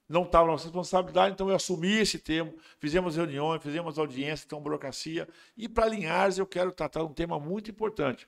Não 0.10 0.24
estava 0.24 0.48
na 0.48 0.54
nossa 0.54 0.64
responsabilidade, 0.64 1.34
então 1.34 1.48
eu 1.50 1.56
assumi 1.56 2.00
esse 2.00 2.18
termo, 2.18 2.56
fizemos 2.80 3.16
reuniões, 3.16 3.62
fizemos 3.62 4.00
audiência, 4.00 4.44
então 4.46 4.60
burocracia. 4.60 5.28
E 5.56 5.70
para 5.70 5.88
Linhares 5.88 6.40
eu 6.40 6.48
quero 6.48 6.72
tratar 6.72 7.04
um 7.04 7.14
tema 7.14 7.40
muito 7.40 7.70
importante. 7.70 8.28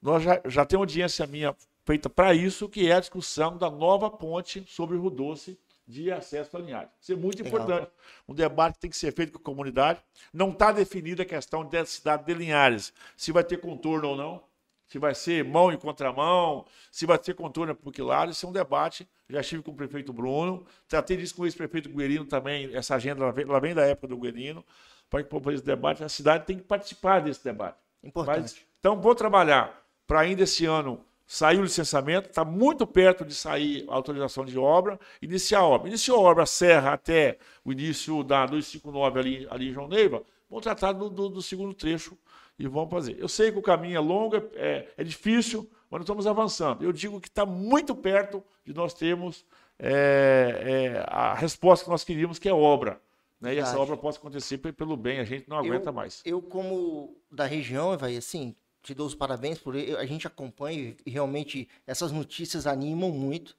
Nós 0.00 0.22
já, 0.22 0.40
já 0.46 0.64
temos 0.64 0.84
audiência 0.84 1.26
minha 1.26 1.54
feita 1.84 2.08
para 2.08 2.32
isso, 2.34 2.68
que 2.68 2.90
é 2.90 2.94
a 2.94 3.00
discussão 3.00 3.58
da 3.58 3.70
nova 3.70 4.10
ponte 4.10 4.64
sobre 4.66 4.96
o 4.96 5.02
Rio 5.02 5.10
Doce 5.10 5.58
de 5.86 6.12
acesso 6.12 6.56
a 6.56 6.60
Linhares. 6.60 6.90
Isso 7.00 7.12
é 7.12 7.16
muito 7.16 7.42
importante. 7.42 7.90
Um 8.28 8.34
debate 8.34 8.74
que 8.74 8.80
tem 8.80 8.90
que 8.90 8.96
ser 8.96 9.12
feito 9.12 9.32
com 9.32 9.38
a 9.38 9.42
comunidade. 9.42 10.00
Não 10.32 10.50
está 10.50 10.70
definida 10.70 11.22
a 11.22 11.26
questão 11.26 11.66
da 11.66 11.84
cidade 11.86 12.24
de 12.26 12.34
Linhares, 12.34 12.92
se 13.16 13.32
vai 13.32 13.42
ter 13.42 13.58
contorno 13.58 14.08
ou 14.08 14.16
não, 14.16 14.42
se 14.88 14.98
vai 14.98 15.14
ser 15.14 15.44
mão 15.44 15.72
e 15.72 15.76
contramão, 15.76 16.64
se 16.90 17.06
vai 17.06 17.18
ter 17.18 17.34
contorno 17.34 17.74
por 17.74 17.92
que 17.92 18.02
lado. 18.02 18.32
Isso 18.32 18.46
é 18.46 18.48
um 18.48 18.52
debate. 18.52 19.08
Já 19.28 19.40
estive 19.40 19.62
com 19.62 19.70
o 19.70 19.74
prefeito 19.74 20.12
Bruno, 20.12 20.66
tratei 20.88 21.16
disso 21.16 21.34
com 21.34 21.42
o 21.42 21.46
ex-prefeito 21.46 21.90
Guerino 21.90 22.24
também. 22.24 22.74
Essa 22.74 22.94
agenda 22.94 23.22
ela 23.22 23.32
vem, 23.32 23.46
vem 23.60 23.74
da 23.74 23.84
época 23.84 24.08
do 24.08 24.16
Guerino, 24.16 24.64
para 25.10 25.22
que 25.22 25.28
propor 25.28 25.52
esse 25.52 25.64
debate. 25.64 26.02
A 26.02 26.08
cidade 26.08 26.46
tem 26.46 26.56
que 26.56 26.64
participar 26.64 27.20
desse 27.20 27.44
debate. 27.44 27.76
Importante. 28.02 28.40
Mas, 28.40 28.66
então, 28.80 29.00
vou 29.00 29.14
trabalhar 29.14 29.84
para 30.06 30.20
ainda 30.20 30.44
esse 30.44 30.64
ano 30.64 31.04
Saiu 31.30 31.60
o 31.60 31.64
licenciamento, 31.64 32.30
está 32.30 32.42
muito 32.42 32.86
perto 32.86 33.22
de 33.22 33.34
sair 33.34 33.84
a 33.90 33.94
autorização 33.94 34.46
de 34.46 34.58
obra, 34.58 34.98
iniciar 35.20 35.58
a 35.58 35.66
obra. 35.66 35.86
Iniciou 35.86 36.26
a 36.26 36.30
obra 36.30 36.46
Serra 36.46 36.94
até 36.94 37.36
o 37.62 37.70
início 37.70 38.24
da 38.24 38.46
259 38.46 39.20
ali, 39.20 39.46
ali 39.50 39.68
em 39.68 39.72
João 39.74 39.88
Neiva, 39.88 40.22
vamos 40.48 40.62
tratar 40.62 40.92
do, 40.92 41.10
do, 41.10 41.28
do, 41.28 41.42
segundo 41.42 41.74
trecho 41.74 42.16
e 42.58 42.66
vamos 42.66 42.90
fazer. 42.90 43.16
Eu 43.18 43.28
sei 43.28 43.52
que 43.52 43.58
o 43.58 43.62
caminho 43.62 43.96
é 43.96 44.00
longo, 44.00 44.36
é, 44.54 44.88
é 44.96 45.04
difícil, 45.04 45.68
mas 45.90 46.00
nós 46.00 46.02
estamos 46.02 46.26
avançando. 46.26 46.82
Eu 46.84 46.92
digo 46.92 47.20
que 47.20 47.28
está 47.28 47.46
muito 47.46 47.94
perto 47.94 48.42
de 48.64 48.74
nós 48.74 48.92
termos 48.92 49.44
é, 49.78 50.94
é, 50.96 51.04
a 51.06 51.34
resposta 51.34 51.84
que 51.84 51.90
nós 51.90 52.02
queríamos, 52.02 52.38
que 52.38 52.48
é 52.48 52.52
obra. 52.52 53.00
Né? 53.40 53.54
E 53.54 53.58
essa 53.58 53.78
obra 53.78 53.96
possa 53.96 54.18
acontecer 54.18 54.58
pelo 54.58 54.96
bem, 54.96 55.20
a 55.20 55.24
gente 55.24 55.48
não 55.48 55.56
aguenta 55.56 55.90
eu, 55.90 55.92
mais. 55.92 56.20
Eu, 56.24 56.42
como 56.42 57.16
da 57.30 57.46
região, 57.46 57.96
vai 57.96 58.16
assim, 58.16 58.54
te 58.82 58.92
dou 58.92 59.06
os 59.06 59.14
parabéns 59.14 59.58
por 59.58 59.76
a 59.76 60.04
gente 60.04 60.26
acompanha 60.26 60.96
e 61.06 61.10
realmente 61.10 61.68
essas 61.86 62.10
notícias 62.10 62.66
animam 62.66 63.10
muito. 63.10 63.56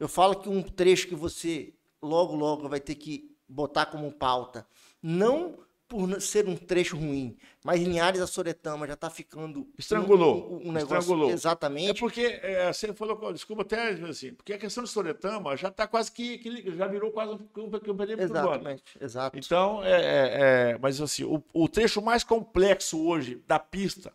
Eu 0.00 0.08
falo 0.08 0.36
que 0.36 0.48
um 0.48 0.62
trecho 0.62 1.08
que 1.08 1.14
você 1.14 1.74
logo 2.00 2.34
logo 2.34 2.68
vai 2.68 2.80
ter 2.80 2.94
que 2.94 3.30
botar 3.46 3.86
como 3.86 4.12
pauta, 4.12 4.66
não 5.02 5.58
por 5.88 6.20
ser 6.20 6.46
um 6.46 6.54
trecho 6.54 6.96
ruim, 6.96 7.36
mas 7.64 7.80
Linhares 7.80 8.20
da 8.20 8.26
Soretama 8.26 8.86
já 8.86 8.92
está 8.92 9.08
ficando 9.08 9.66
estrangulou, 9.78 10.60
um, 10.62 10.68
um 10.68 10.72
negócio 10.72 10.98
estrangulou. 10.98 11.30
exatamente. 11.30 11.90
É 11.90 11.94
porque 11.94 12.38
é, 12.42 12.70
você 12.70 12.92
falou, 12.92 13.32
desculpa 13.32 13.62
até 13.62 13.92
assim, 13.92 14.34
porque 14.34 14.52
a 14.52 14.58
questão 14.58 14.84
de 14.84 14.90
Soretama 14.90 15.56
já 15.56 15.68
está 15.68 15.86
quase 15.86 16.12
que, 16.12 16.38
que, 16.38 16.76
já 16.76 16.86
virou 16.86 17.10
quase 17.10 17.32
um, 17.32 17.38
um, 17.56 17.64
um 17.64 17.96
perímetro 17.96 18.24
Exatamente, 18.24 18.82
exato. 19.00 19.38
Então, 19.38 19.82
é, 19.82 19.90
é, 19.90 20.72
é, 20.72 20.78
mas 20.78 21.00
assim, 21.00 21.24
o, 21.24 21.42
o 21.54 21.68
trecho 21.68 22.02
mais 22.02 22.22
complexo 22.22 23.02
hoje 23.02 23.42
da 23.46 23.58
pista 23.58 24.12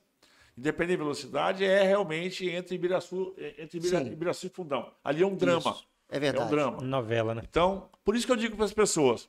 independente 0.56 0.98
de 0.98 1.04
velocidade, 1.04 1.66
é 1.66 1.82
realmente 1.82 2.48
entre 2.48 2.76
Ibiraçu, 2.76 3.34
entre 3.58 3.80
Ibiraçu 3.80 4.46
e 4.46 4.50
Fundão. 4.50 4.92
Ali 5.04 5.24
é 5.24 5.26
um 5.26 5.36
drama. 5.36 5.72
Isso. 5.72 5.88
É 6.10 6.20
verdade. 6.20 6.44
É 6.44 6.48
um 6.48 6.50
drama. 6.50 6.82
Novela, 6.82 7.34
né? 7.34 7.42
Então, 7.50 7.90
por 8.06 8.16
isso 8.16 8.26
que 8.26 8.32
eu 8.32 8.36
digo 8.36 8.56
para 8.56 8.66
as 8.66 8.74
pessoas, 8.74 9.28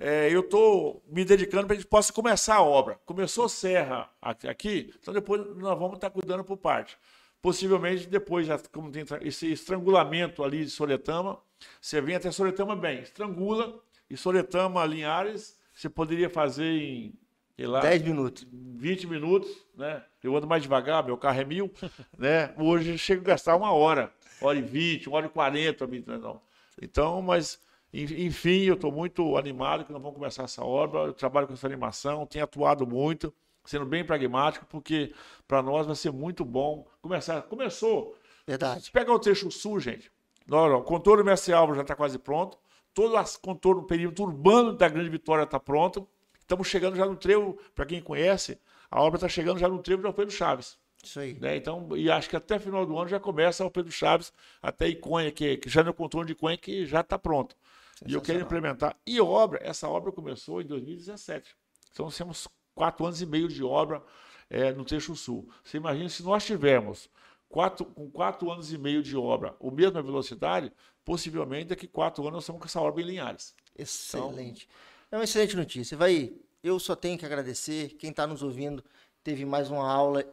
é, 0.00 0.34
eu 0.34 0.40
estou 0.40 1.04
me 1.06 1.24
dedicando 1.26 1.66
para 1.66 1.76
que 1.76 1.80
a 1.80 1.82
gente 1.82 1.90
possa 1.90 2.10
começar 2.10 2.56
a 2.56 2.62
obra. 2.62 2.98
Começou 3.04 3.48
Serra 3.50 4.10
aqui, 4.22 4.94
então 5.00 5.12
depois 5.12 5.46
nós 5.56 5.78
vamos 5.78 5.96
estar 5.96 6.08
cuidando 6.08 6.42
por 6.42 6.56
parte. 6.56 6.96
Possivelmente 7.42 8.06
depois, 8.06 8.46
já, 8.46 8.58
como 8.72 8.90
tem 8.90 9.04
esse 9.20 9.52
estrangulamento 9.52 10.42
ali 10.42 10.64
de 10.64 10.70
Soletama, 10.70 11.38
você 11.80 12.00
vem 12.00 12.16
até 12.16 12.30
Soletama 12.30 12.74
bem, 12.74 13.00
estrangula, 13.00 13.78
e 14.08 14.16
Soletama, 14.16 14.84
Linhares, 14.86 15.58
você 15.74 15.88
poderia 15.88 16.30
fazer 16.30 16.64
em 16.64 17.14
sei 17.60 17.66
lá. 17.66 17.80
10 17.80 18.02
minutos. 18.02 18.46
20 18.50 19.06
minutos, 19.06 19.50
né? 19.76 20.02
Eu 20.22 20.34
ando 20.34 20.46
mais 20.46 20.62
devagar, 20.62 21.04
meu 21.04 21.18
carro 21.18 21.40
é 21.40 21.44
mil, 21.44 21.70
né? 22.16 22.54
Hoje 22.56 22.92
eu 22.92 22.98
chego 22.98 23.20
a 23.20 23.26
gastar 23.26 23.54
uma 23.54 23.70
hora, 23.70 24.10
hora 24.40 24.58
e 24.58 24.62
20, 24.62 25.08
uma 25.08 25.18
hora 25.18 25.26
e 25.26 25.30
40, 25.30 25.86
não. 26.18 26.40
Então, 26.80 27.20
mas, 27.20 27.60
enfim, 27.92 28.62
eu 28.62 28.74
estou 28.74 28.92
muito 28.92 29.36
animado 29.36 29.84
que 29.84 29.92
nós 29.92 30.00
vamos 30.00 30.16
começar 30.16 30.44
essa 30.44 30.64
obra. 30.64 31.00
Eu 31.00 31.12
trabalho 31.12 31.46
com 31.46 31.54
essa 31.54 31.66
animação, 31.66 32.26
tenho 32.26 32.44
atuado 32.44 32.86
muito, 32.86 33.34
sendo 33.64 33.84
bem 33.84 34.04
pragmático, 34.04 34.66
porque 34.66 35.12
para 35.46 35.62
nós 35.62 35.86
vai 35.86 35.96
ser 35.96 36.12
muito 36.12 36.44
bom 36.44 36.86
começar. 37.02 37.42
Começou. 37.42 38.16
Verdade. 38.46 38.90
Pega 38.90 39.12
o 39.12 39.18
trecho 39.18 39.50
sul, 39.50 39.80
gente. 39.80 40.10
o 40.48 40.82
contorno 40.82 41.24
Mestre 41.24 41.52
Álvaro 41.52 41.76
já 41.76 41.82
está 41.82 41.94
quase 41.94 42.18
pronto. 42.18 42.58
Todo 42.92 43.16
o 43.16 43.40
contorno, 43.40 43.84
perímetro 43.84 44.24
urbano 44.24 44.72
da 44.72 44.88
Grande 44.88 45.08
Vitória 45.08 45.44
está 45.44 45.60
pronto. 45.60 46.08
Estamos 46.38 46.66
chegando 46.66 46.96
já 46.96 47.06
no 47.06 47.14
trevo, 47.14 47.58
para 47.74 47.86
quem 47.86 48.02
conhece, 48.02 48.58
a 48.90 49.00
obra 49.00 49.18
está 49.18 49.28
chegando 49.28 49.60
já 49.60 49.68
no 49.68 49.78
trevo 49.78 50.02
do 50.02 50.12
Pedro 50.12 50.34
Chaves. 50.34 50.76
Isso 51.02 51.20
aí. 51.20 51.34
Né? 51.34 51.56
Então, 51.56 51.88
e 51.96 52.10
acho 52.10 52.28
que 52.28 52.36
até 52.36 52.58
final 52.58 52.84
do 52.84 52.98
ano 52.98 53.08
já 53.08 53.20
começa 53.20 53.64
o 53.64 53.70
Pedro 53.70 53.92
Chaves, 53.92 54.32
até 54.60 54.88
Iconha, 54.88 55.30
que, 55.30 55.56
que 55.58 55.68
já 55.68 55.82
no 55.82 55.94
contorno 55.94 56.26
de 56.26 56.32
Iconha, 56.32 56.58
que 56.58 56.84
já 56.86 57.00
está 57.00 57.16
pronto. 57.16 57.56
E 58.06 58.14
eu 58.14 58.20
quero 58.20 58.40
implementar. 58.40 58.96
E 59.06 59.20
obra, 59.20 59.60
essa 59.62 59.88
obra 59.88 60.10
começou 60.10 60.62
em 60.62 60.66
2017. 60.66 61.54
Então, 61.92 62.06
nós 62.06 62.16
temos 62.16 62.48
quatro 62.74 63.04
anos 63.04 63.20
e 63.20 63.26
meio 63.26 63.48
de 63.48 63.62
obra 63.62 64.02
é, 64.48 64.72
no 64.72 64.84
trecho 64.84 65.14
sul. 65.14 65.48
Você 65.62 65.76
imagina 65.76 66.08
se 66.08 66.22
nós 66.22 66.44
tivermos 66.44 67.10
quatro, 67.48 67.84
com 67.84 68.10
quatro 68.10 68.50
anos 68.50 68.72
e 68.72 68.78
meio 68.78 69.02
de 69.02 69.16
obra, 69.16 69.54
a 69.60 69.70
mesma 69.70 70.02
velocidade, 70.02 70.72
possivelmente 71.04 71.66
daqui 71.66 71.86
quatro 71.86 72.22
anos 72.22 72.34
nós 72.34 72.42
estamos 72.44 72.60
com 72.60 72.66
essa 72.66 72.80
obra 72.80 73.02
em 73.02 73.06
Linhares. 73.06 73.54
Excelente. 73.76 74.68
Então, 75.06 75.18
é 75.18 75.20
uma 75.20 75.24
excelente 75.24 75.56
notícia. 75.56 75.96
Vai, 75.96 76.32
eu 76.62 76.78
só 76.78 76.96
tenho 76.96 77.18
que 77.18 77.26
agradecer. 77.26 77.90
Quem 77.98 78.10
está 78.10 78.26
nos 78.26 78.42
ouvindo 78.42 78.82
teve 79.22 79.44
mais 79.44 79.70
uma 79.70 79.90
aula 79.90 80.24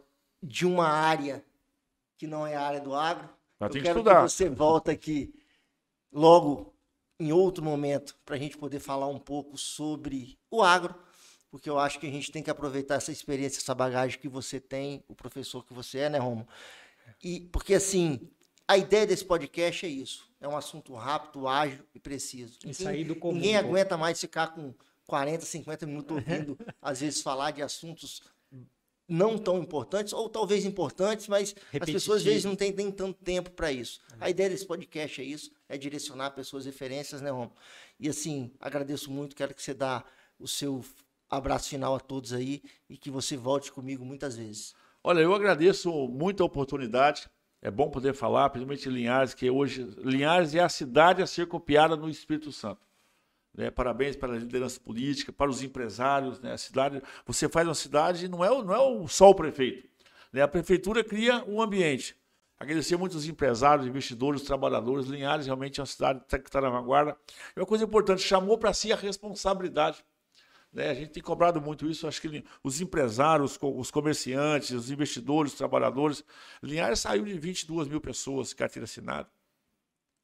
de 0.42 0.66
uma 0.66 0.88
área 0.88 1.44
que 2.16 2.26
não 2.26 2.46
é 2.46 2.56
a 2.56 2.62
área 2.62 2.80
do 2.80 2.94
agro. 2.94 3.28
Mas 3.58 3.74
eu 3.74 3.82
quero 3.82 4.02
que, 4.02 4.10
que 4.10 4.20
você 4.20 4.48
volta 4.48 4.92
aqui 4.92 5.34
logo 6.12 6.72
em 7.18 7.32
outro 7.32 7.64
momento 7.64 8.16
para 8.24 8.36
a 8.36 8.38
gente 8.38 8.56
poder 8.56 8.78
falar 8.80 9.08
um 9.08 9.18
pouco 9.18 9.58
sobre 9.58 10.38
o 10.50 10.62
agro, 10.62 10.94
porque 11.50 11.68
eu 11.68 11.78
acho 11.78 11.98
que 11.98 12.06
a 12.06 12.10
gente 12.10 12.30
tem 12.30 12.42
que 12.42 12.50
aproveitar 12.50 12.96
essa 12.96 13.10
experiência, 13.10 13.58
essa 13.58 13.74
bagagem 13.74 14.18
que 14.18 14.28
você 14.28 14.60
tem, 14.60 15.02
o 15.08 15.14
professor 15.14 15.64
que 15.64 15.72
você 15.72 16.00
é, 16.00 16.10
né, 16.10 16.18
Romo? 16.18 16.46
E 17.22 17.40
porque 17.52 17.74
assim, 17.74 18.30
a 18.66 18.76
ideia 18.76 19.06
desse 19.06 19.24
podcast 19.24 19.86
é 19.86 19.88
isso. 19.88 20.28
É 20.40 20.46
um 20.46 20.56
assunto 20.56 20.94
rápido, 20.94 21.48
ágil 21.48 21.84
e 21.94 21.98
preciso. 21.98 22.58
E 22.64 22.72
sair 22.72 23.04
do 23.04 23.16
comum. 23.16 23.34
Ninguém 23.34 23.56
aguenta 23.56 23.96
mais 23.96 24.20
ficar 24.20 24.48
com 24.48 24.72
40, 25.06 25.44
50 25.44 25.86
minutos 25.86 26.16
ouvindo, 26.16 26.58
às 26.80 27.00
vezes, 27.00 27.22
falar 27.22 27.50
de 27.50 27.62
assuntos 27.62 28.22
não 29.08 29.38
tão 29.38 29.58
importantes, 29.58 30.12
ou 30.12 30.28
talvez 30.28 30.64
importantes, 30.66 31.26
mas 31.28 31.54
Repetitivo. 31.72 31.84
as 31.84 31.90
pessoas 31.90 32.18
às 32.18 32.24
vezes 32.24 32.44
não 32.44 32.54
têm 32.54 32.72
nem 32.72 32.90
tanto 32.90 33.18
tempo 33.24 33.50
para 33.50 33.72
isso. 33.72 34.00
A 34.20 34.28
ideia 34.28 34.50
desse 34.50 34.66
podcast 34.66 35.20
é 35.20 35.24
isso, 35.24 35.50
é 35.68 35.78
direcionar 35.78 36.32
pessoas 36.32 36.66
referências, 36.66 37.22
né, 37.22 37.30
Rom? 37.30 37.50
E 37.98 38.08
assim, 38.08 38.52
agradeço 38.60 39.10
muito, 39.10 39.34
quero 39.34 39.54
que 39.54 39.62
você 39.62 39.72
dá 39.72 40.04
o 40.38 40.46
seu 40.46 40.84
abraço 41.30 41.70
final 41.70 41.94
a 41.94 42.00
todos 42.00 42.32
aí 42.32 42.62
e 42.88 42.96
que 42.96 43.10
você 43.10 43.36
volte 43.36 43.72
comigo 43.72 44.04
muitas 44.04 44.36
vezes. 44.36 44.74
Olha, 45.02 45.20
eu 45.20 45.34
agradeço 45.34 45.90
muito 46.08 46.42
a 46.42 46.46
oportunidade. 46.46 47.28
É 47.60 47.70
bom 47.70 47.90
poder 47.90 48.14
falar, 48.14 48.50
principalmente 48.50 48.88
Linhares, 48.88 49.34
que 49.34 49.50
hoje 49.50 49.82
Linhares 49.98 50.54
é 50.54 50.60
a 50.60 50.68
cidade 50.68 51.22
a 51.22 51.26
ser 51.26 51.46
copiada 51.46 51.96
no 51.96 52.08
Espírito 52.08 52.52
Santo. 52.52 52.87
Né? 53.58 53.72
Parabéns 53.72 54.14
para 54.14 54.32
a 54.32 54.36
liderança 54.36 54.78
política, 54.78 55.32
para 55.32 55.50
os 55.50 55.64
empresários. 55.64 56.38
Né? 56.38 56.52
A 56.52 56.56
cidade, 56.56 57.02
você 57.26 57.48
faz 57.48 57.66
uma 57.66 57.74
cidade, 57.74 58.28
não 58.28 58.44
é, 58.44 58.48
não 58.48 59.02
é 59.02 59.08
só 59.08 59.30
o 59.30 59.34
prefeito. 59.34 59.84
Né? 60.32 60.40
A 60.40 60.46
prefeitura 60.46 61.02
cria 61.02 61.44
um 61.44 61.60
ambiente. 61.60 62.16
Agradecer 62.56 62.96
muito 62.96 63.16
os 63.16 63.26
empresários, 63.26 63.84
investidores, 63.84 64.42
trabalhadores. 64.42 65.06
Linhares 65.06 65.46
realmente 65.46 65.80
é 65.80 65.82
uma 65.82 65.86
cidade 65.86 66.20
que 66.28 66.36
está 66.36 66.60
na 66.60 66.70
vanguarda. 66.70 67.16
E 67.56 67.58
uma 67.58 67.66
coisa 67.66 67.82
importante, 67.82 68.22
chamou 68.22 68.56
para 68.56 68.72
si 68.72 68.92
a 68.92 68.96
responsabilidade. 68.96 70.04
Né? 70.72 70.90
A 70.90 70.94
gente 70.94 71.10
tem 71.10 71.22
cobrado 71.22 71.60
muito 71.60 71.84
isso. 71.90 72.06
Acho 72.06 72.20
que 72.20 72.44
os 72.62 72.80
empresários, 72.80 73.58
os 73.60 73.90
comerciantes, 73.90 74.70
os 74.70 74.88
investidores, 74.88 75.50
os 75.50 75.58
trabalhadores. 75.58 76.22
Linhares 76.62 77.00
saiu 77.00 77.24
de 77.24 77.36
22 77.36 77.88
mil 77.88 78.00
pessoas, 78.00 78.52
carteira 78.54 78.84
assinada, 78.84 79.28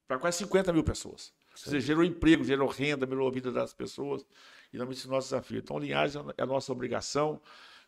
para 0.07 0.17
quase 0.19 0.37
50 0.37 0.71
mil 0.71 0.85
pessoas. 0.85 1.33
Seja, 1.55 1.79
gerou 1.79 2.03
emprego, 2.03 2.43
gerou 2.43 2.67
renda, 2.67 3.05
melhorou 3.05 3.29
a 3.29 3.31
vida 3.31 3.51
das 3.51 3.73
pessoas. 3.73 4.25
E 4.73 4.77
não 4.77 4.85
é 4.85 4.87
o 4.87 4.91
nosso 4.91 5.29
desafio. 5.29 5.59
Então, 5.59 5.79
Linhares 5.79 6.15
é 6.15 6.43
a 6.43 6.45
nossa 6.45 6.71
obrigação. 6.71 7.41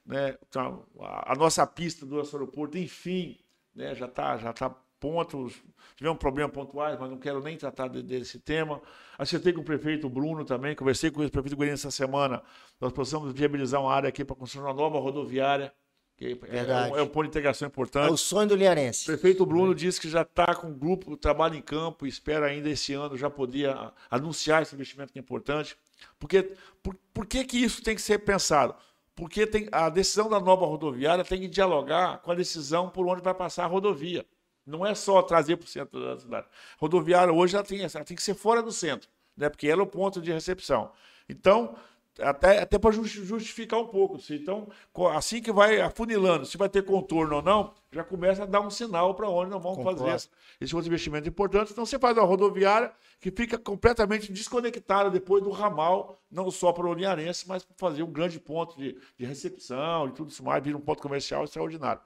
Né? 0.06 0.38
Então, 0.48 0.86
a 1.00 1.36
nossa 1.36 1.68
pista 1.68 2.06
do 2.06 2.16
nosso 2.16 2.36
aeroporto, 2.36 2.78
enfim, 2.78 3.38
né? 3.76 3.94
já 3.94 4.06
está 4.06 4.38
já 4.38 4.54
tá 4.54 4.70
ponto. 5.00 5.52
Tivemos 5.96 6.18
problemas 6.18 6.54
pontuais, 6.54 6.98
mas 7.00 7.10
não 7.10 7.18
quero 7.18 7.42
nem 7.42 7.58
tratar 7.58 7.88
de, 7.88 8.02
desse 8.02 8.40
tema. 8.40 8.82
Acertei 9.18 9.54
com 9.54 9.62
o 9.62 9.66
prefeito 9.66 10.10
Bruno 10.10 10.46
também, 10.46 10.76
conversei 10.76 11.12
com 11.12 11.24
o 11.24 11.30
prefeito 11.30 11.56
Guarani 11.56 11.74
essa 11.74 11.92
semana. 11.92 12.42
Nós 12.80 12.92
possamos 12.94 13.34
viabilizar 13.34 13.82
uma 13.82 13.94
área 13.94 14.10
aqui 14.10 14.24
para 14.24 14.36
construir 14.36 14.66
uma 14.66 14.74
nova 14.74 15.00
rodoviária. 15.00 15.74
Que 16.18 16.40
é, 16.50 16.58
é, 16.58 16.64
um, 16.64 16.98
é 16.98 17.02
um 17.04 17.08
ponto 17.08 17.24
de 17.26 17.30
integração 17.30 17.68
importante. 17.68 18.10
É 18.10 18.12
o 18.12 18.18
sonho 18.18 18.50
do 18.50 18.56
Linharense. 18.56 19.04
O 19.04 19.06
prefeito 19.06 19.46
Bruno 19.46 19.76
disse 19.76 20.02
que 20.02 20.10
já 20.10 20.24
está 20.24 20.56
com 20.56 20.68
um 20.68 20.74
grupo, 20.74 21.16
trabalha 21.16 21.56
em 21.56 21.62
campo 21.62 22.08
e 22.08 22.10
espera 22.10 22.48
ainda 22.48 22.70
esse 22.70 22.92
ano 22.94 23.16
já 23.16 23.30
poder 23.30 23.70
anunciar 24.10 24.64
esse 24.64 24.74
investimento 24.74 25.14
que 25.14 25.20
é 25.20 25.22
importante. 25.22 25.78
Porque, 26.20 26.54
por, 26.82 26.96
por 27.14 27.28
que, 27.28 27.46
que 27.46 27.58
isso 27.64 27.84
tem 27.84 27.94
que 27.94 28.02
ser 28.02 28.18
pensado? 28.20 28.76
Porque 29.16 29.46
tem, 29.46 29.68
a 29.72 29.90
decisão 29.90 30.28
da 30.28 30.40
nova 30.40 30.66
rodoviária 30.66 31.24
tem 31.24 31.40
que 31.40 31.48
dialogar 31.48 32.18
com 32.20 32.32
a 32.32 32.36
decisão 32.36 32.90
por 32.90 33.08
onde 33.08 33.22
vai 33.22 33.36
passar 33.36 33.66
a 33.66 33.68
rodovia. 33.68 34.26
Não 34.66 34.86
é 34.86 34.96
só 34.96 35.22
trazer 35.22 35.56
para 35.58 35.66
o 35.66 35.70
centro 35.70 36.04
da 36.04 36.20
cidade. 36.20 36.48
A 36.48 36.80
rodoviária 36.80 37.32
hoje 37.32 37.56
ela 37.56 37.64
tem, 37.64 37.80
ela 37.82 38.04
tem 38.04 38.18
que 38.18 38.24
ser 38.24 38.34
fora 38.34 38.62
do 38.62 38.72
centro, 38.72 39.08
né? 39.36 39.50
porque 39.50 39.68
ela 39.68 39.82
é 39.82 39.84
o 39.84 39.88
ponto 39.88 40.20
de 40.20 40.32
recepção. 40.32 40.92
Então, 41.30 41.76
até, 42.20 42.60
até 42.60 42.80
para 42.80 42.92
justificar 42.92 43.80
um 43.80 43.88
pouco. 43.88 44.18
Então, 44.30 44.68
assim 45.14 45.42
que 45.42 45.52
vai 45.52 45.80
afunilando, 45.82 46.46
se 46.46 46.58
vai 46.58 46.70
ter 46.70 46.84
contorno 46.84 47.38
ou 47.38 47.42
não, 47.42 47.74
já 47.92 48.04
começa 48.04 48.44
a 48.44 48.46
dar 48.46 48.62
um 48.62 48.70
sinal 48.70 49.16
para 49.16 49.30
onde 49.30 49.52
nós 49.52 49.62
vamos 49.62 49.78
Concordo. 49.78 50.00
fazer 50.00 50.16
esse, 50.16 50.30
esse 50.62 50.76
outro 50.76 50.88
investimento 50.88 51.28
importante. 51.28 51.72
Então, 51.72 51.86
você 51.86 51.98
faz 52.00 52.18
uma 52.18 52.26
rodoviária 52.26 52.92
que 53.20 53.32
fica 53.32 53.58
completamente 53.58 54.32
desconectada 54.32 55.10
depois 55.10 55.44
do 55.44 55.50
ramal, 55.50 56.22
não 56.32 56.50
só 56.52 56.72
para 56.72 56.88
o 56.88 56.94
Linharense, 56.94 57.48
mas 57.48 57.64
para 57.64 57.76
fazer 57.78 58.04
um 58.04 58.12
grande 58.12 58.40
ponto 58.40 58.78
de, 58.78 58.98
de 59.18 59.26
recepção 59.26 60.08
e 60.08 60.12
tudo 60.12 60.30
isso 60.30 60.44
mais, 60.44 60.64
vira 60.64 60.78
um 60.78 60.82
ponto 60.82 61.02
comercial 61.02 61.44
extraordinário. 61.44 62.02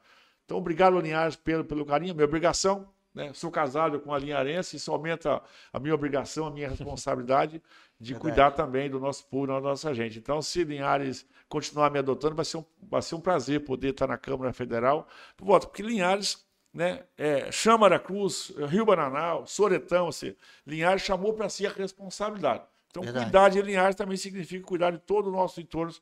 Então, 0.45 0.57
obrigado, 0.57 0.99
Linhares, 0.99 1.35
pelo, 1.35 1.63
pelo 1.63 1.85
carinho, 1.85 2.13
minha 2.13 2.25
obrigação. 2.25 2.87
Né? 3.13 3.31
Sou 3.33 3.51
casado 3.51 3.99
com 3.99 4.13
a 4.13 4.19
Linharense, 4.19 4.77
isso 4.77 4.91
aumenta 4.91 5.41
a 5.71 5.79
minha 5.79 5.93
obrigação, 5.93 6.45
a 6.47 6.51
minha 6.51 6.69
responsabilidade 6.69 7.61
de 7.99 8.13
Verdade. 8.13 8.19
cuidar 8.19 8.51
também 8.51 8.89
do 8.89 8.99
nosso 8.99 9.25
povo, 9.27 9.47
da 9.47 9.59
nossa 9.59 9.93
gente. 9.93 10.19
Então, 10.19 10.41
se 10.41 10.63
Linhares 10.63 11.27
continuar 11.49 11.91
me 11.91 11.99
adotando, 11.99 12.35
vai 12.35 12.45
ser 12.45 12.57
um, 12.57 12.65
vai 12.81 13.01
ser 13.01 13.15
um 13.15 13.21
prazer 13.21 13.63
poder 13.63 13.89
estar 13.89 14.07
na 14.07 14.17
Câmara 14.17 14.53
Federal. 14.53 15.07
Voto, 15.37 15.67
porque 15.67 15.83
Linhares 15.83 16.45
né? 16.73 17.03
É, 17.17 17.51
Chama 17.51 17.99
Cruz, 17.99 18.53
Rio 18.69 18.85
Bananal, 18.85 19.45
Soretão, 19.45 20.07
assim, 20.07 20.33
Linhares 20.65 21.01
chamou 21.01 21.33
para 21.33 21.49
si 21.49 21.67
a 21.67 21.69
responsabilidade. 21.69 22.63
Então, 22.89 23.03
Verdade. 23.03 23.25
cuidar 23.25 23.49
de 23.49 23.61
Linhares 23.61 23.95
também 23.95 24.17
significa 24.17 24.65
cuidar 24.65 24.91
de 24.91 24.99
todo 24.99 25.27
o 25.27 25.31
nosso 25.31 25.59
entorno 25.59 25.93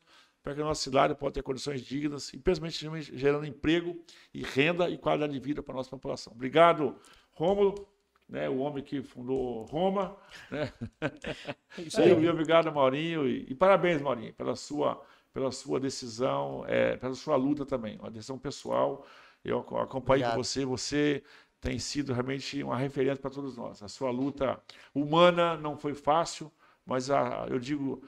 para 0.42 0.54
que 0.54 0.60
a 0.60 0.64
nossa 0.64 0.82
cidade 0.82 1.14
possa 1.14 1.32
ter 1.32 1.42
condições 1.42 1.82
dignas 1.82 2.32
e 2.32 2.38
principalmente 2.38 3.16
gerando 3.16 3.46
emprego 3.46 3.96
e 4.32 4.42
renda 4.42 4.88
e 4.88 4.96
qualidade 4.96 5.32
de 5.32 5.40
vida 5.40 5.62
para 5.62 5.74
a 5.74 5.76
nossa 5.76 5.90
população. 5.90 6.32
Obrigado, 6.32 6.96
Rômulo, 7.32 7.86
né, 8.28 8.48
o 8.48 8.58
homem 8.58 8.82
que 8.82 9.02
fundou 9.02 9.64
Roma. 9.64 10.16
Né? 10.50 10.72
Isso 11.78 12.00
aí. 12.00 12.10
E 12.10 12.28
obrigado, 12.28 12.72
Maurinho. 12.72 13.28
E, 13.28 13.46
e, 13.50 13.54
parabéns, 13.54 14.00
Maurinho, 14.00 14.32
pela 14.34 14.54
sua, 14.54 15.02
pela 15.32 15.50
sua 15.50 15.80
decisão, 15.80 16.64
é, 16.66 16.96
pela 16.96 17.14
sua 17.14 17.36
luta 17.36 17.66
também, 17.66 17.98
uma 17.98 18.10
decisão 18.10 18.38
pessoal. 18.38 19.04
Eu 19.44 19.58
acompanho 19.58 20.30
com 20.30 20.36
você, 20.36 20.64
você 20.64 21.22
tem 21.60 21.78
sido 21.78 22.12
realmente 22.12 22.62
uma 22.62 22.76
referência 22.76 23.20
para 23.20 23.30
todos 23.30 23.56
nós. 23.56 23.82
A 23.82 23.88
sua 23.88 24.10
luta 24.10 24.60
humana 24.94 25.56
não 25.56 25.76
foi 25.76 25.94
fácil, 25.94 26.50
mas 26.86 27.10
a, 27.10 27.46
eu 27.48 27.58
digo 27.58 28.02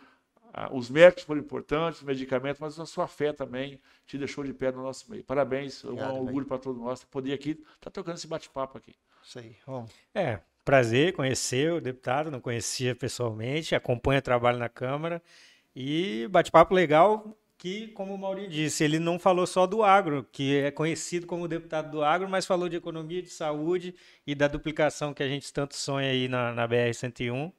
os 0.70 0.90
médicos 0.90 1.24
foram 1.24 1.40
importantes, 1.40 2.00
os 2.00 2.06
medicamentos, 2.06 2.60
mas 2.60 2.78
a 2.78 2.86
sua 2.86 3.06
fé 3.06 3.32
também 3.32 3.80
te 4.06 4.18
deixou 4.18 4.44
de 4.44 4.52
pé 4.52 4.70
no 4.70 4.82
nosso 4.82 5.10
meio. 5.10 5.24
Parabéns, 5.24 5.84
Obrigado, 5.84 6.14
um 6.14 6.26
orgulho 6.26 6.46
para 6.46 6.58
todos 6.58 6.80
nós 6.80 7.04
poder 7.04 7.32
aqui 7.32 7.50
estar 7.50 7.66
tá 7.80 7.90
tocando 7.90 8.16
esse 8.16 8.26
bate-papo 8.26 8.76
aqui. 8.76 8.94
Isso 9.22 9.38
aí. 9.38 9.56
Bom. 9.66 9.88
É, 10.14 10.40
prazer 10.64 11.14
conhecer 11.14 11.72
o 11.72 11.80
deputado, 11.80 12.30
não 12.30 12.40
conhecia 12.40 12.94
pessoalmente, 12.94 13.74
acompanha 13.74 14.18
o 14.18 14.22
trabalho 14.22 14.58
na 14.58 14.68
Câmara 14.68 15.22
e 15.74 16.28
bate-papo 16.30 16.74
legal 16.74 17.36
que, 17.62 17.88
como 17.88 18.12
o 18.12 18.18
Maurinho 18.18 18.50
disse, 18.50 18.82
ele 18.82 18.98
não 18.98 19.20
falou 19.20 19.46
só 19.46 19.68
do 19.68 19.84
agro, 19.84 20.26
que 20.32 20.58
é 20.58 20.72
conhecido 20.72 21.28
como 21.28 21.46
deputado 21.46 21.92
do 21.92 22.02
agro, 22.02 22.28
mas 22.28 22.44
falou 22.44 22.68
de 22.68 22.74
economia, 22.74 23.22
de 23.22 23.30
saúde 23.30 23.94
e 24.26 24.34
da 24.34 24.48
duplicação 24.48 25.14
que 25.14 25.22
a 25.22 25.28
gente 25.28 25.52
tanto 25.52 25.76
sonha 25.76 26.10
aí 26.10 26.26
na, 26.26 26.52
na 26.52 26.68
BR-101. 26.68 27.52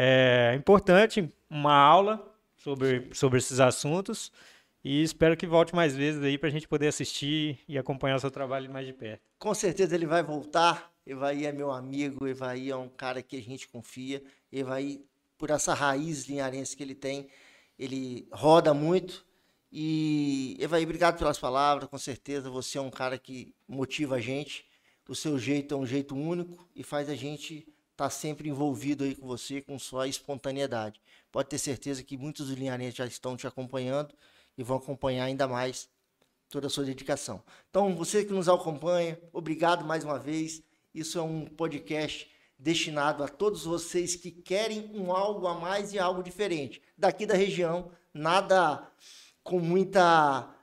É 0.00 0.54
importante 0.54 1.28
uma 1.50 1.74
aula 1.74 2.32
sobre, 2.56 3.12
sobre 3.12 3.38
esses 3.38 3.58
assuntos 3.58 4.30
e 4.84 5.02
espero 5.02 5.36
que 5.36 5.44
volte 5.44 5.74
mais 5.74 5.96
vezes 5.96 6.22
aí 6.22 6.38
para 6.38 6.48
a 6.48 6.52
gente 6.52 6.68
poder 6.68 6.86
assistir 6.86 7.58
e 7.66 7.76
acompanhar 7.76 8.14
o 8.14 8.20
seu 8.20 8.30
trabalho 8.30 8.72
mais 8.72 8.86
de 8.86 8.92
perto. 8.92 9.20
Com 9.40 9.52
certeza 9.52 9.96
ele 9.96 10.06
vai 10.06 10.22
voltar. 10.22 10.92
Evaí 11.04 11.46
é 11.46 11.50
meu 11.50 11.72
amigo, 11.72 12.28
Evaí 12.28 12.70
é 12.70 12.76
um 12.76 12.88
cara 12.88 13.20
que 13.24 13.36
a 13.36 13.42
gente 13.42 13.66
confia. 13.66 14.22
Evaí, 14.52 15.04
por 15.36 15.50
essa 15.50 15.74
raiz 15.74 16.28
linharense 16.28 16.76
que 16.76 16.82
ele 16.84 16.94
tem, 16.94 17.26
ele 17.76 18.28
roda 18.30 18.72
muito. 18.72 19.26
E 19.72 20.56
Evaí, 20.60 20.84
obrigado 20.84 21.18
pelas 21.18 21.40
palavras. 21.40 21.88
Com 21.88 21.98
certeza 21.98 22.48
você 22.48 22.78
é 22.78 22.80
um 22.80 22.90
cara 22.90 23.18
que 23.18 23.52
motiva 23.66 24.14
a 24.14 24.20
gente. 24.20 24.64
O 25.08 25.14
seu 25.16 25.36
jeito 25.40 25.74
é 25.74 25.76
um 25.76 25.84
jeito 25.84 26.14
único 26.14 26.68
e 26.76 26.84
faz 26.84 27.08
a 27.08 27.16
gente 27.16 27.66
está 27.98 28.08
sempre 28.08 28.48
envolvido 28.48 29.02
aí 29.02 29.16
com 29.16 29.26
você, 29.26 29.60
com 29.60 29.76
sua 29.76 30.06
espontaneidade. 30.06 31.00
Pode 31.32 31.48
ter 31.48 31.58
certeza 31.58 32.00
que 32.04 32.16
muitos 32.16 32.46
dos 32.46 32.56
já 32.94 33.04
estão 33.04 33.36
te 33.36 33.44
acompanhando 33.44 34.14
e 34.56 34.62
vão 34.62 34.76
acompanhar 34.76 35.24
ainda 35.24 35.48
mais 35.48 35.88
toda 36.48 36.68
a 36.68 36.70
sua 36.70 36.84
dedicação. 36.84 37.42
Então, 37.68 37.96
você 37.96 38.24
que 38.24 38.32
nos 38.32 38.48
acompanha, 38.48 39.18
obrigado 39.32 39.84
mais 39.84 40.04
uma 40.04 40.16
vez. 40.16 40.62
Isso 40.94 41.18
é 41.18 41.22
um 41.22 41.44
podcast 41.44 42.30
destinado 42.56 43.24
a 43.24 43.28
todos 43.28 43.64
vocês 43.64 44.14
que 44.14 44.30
querem 44.30 44.92
um 44.94 45.10
algo 45.10 45.48
a 45.48 45.54
mais 45.54 45.92
e 45.92 45.98
algo 45.98 46.22
diferente. 46.22 46.80
Daqui 46.96 47.26
da 47.26 47.34
região, 47.34 47.90
nada 48.14 48.88
com 49.42 49.58
muita 49.58 50.54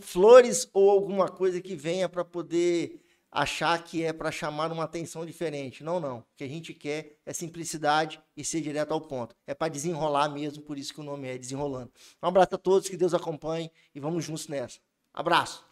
flores 0.00 0.66
ou 0.72 0.90
alguma 0.90 1.28
coisa 1.28 1.60
que 1.60 1.76
venha 1.76 2.08
para 2.08 2.24
poder 2.24 3.04
achar 3.38 3.82
que 3.84 4.02
é 4.02 4.12
para 4.12 4.32
chamar 4.32 4.72
uma 4.72 4.84
atenção 4.84 5.24
diferente. 5.24 5.84
Não, 5.84 6.00
não. 6.00 6.18
O 6.18 6.24
que 6.36 6.42
a 6.42 6.48
gente 6.48 6.74
quer 6.74 7.18
é 7.24 7.32
simplicidade 7.32 8.20
e 8.36 8.44
ser 8.44 8.60
direto 8.60 8.92
ao 8.92 9.00
ponto. 9.00 9.34
É 9.46 9.54
para 9.54 9.68
desenrolar 9.68 10.28
mesmo, 10.28 10.62
por 10.62 10.76
isso 10.76 10.92
que 10.92 11.00
o 11.00 11.04
nome 11.04 11.28
é 11.28 11.38
Desenrolando. 11.38 11.92
Um 12.20 12.26
abraço 12.26 12.56
a 12.56 12.58
todos, 12.58 12.88
que 12.88 12.96
Deus 12.96 13.14
acompanhe 13.14 13.70
e 13.94 14.00
vamos 14.00 14.24
juntos 14.24 14.48
nessa. 14.48 14.80
Abraço. 15.14 15.67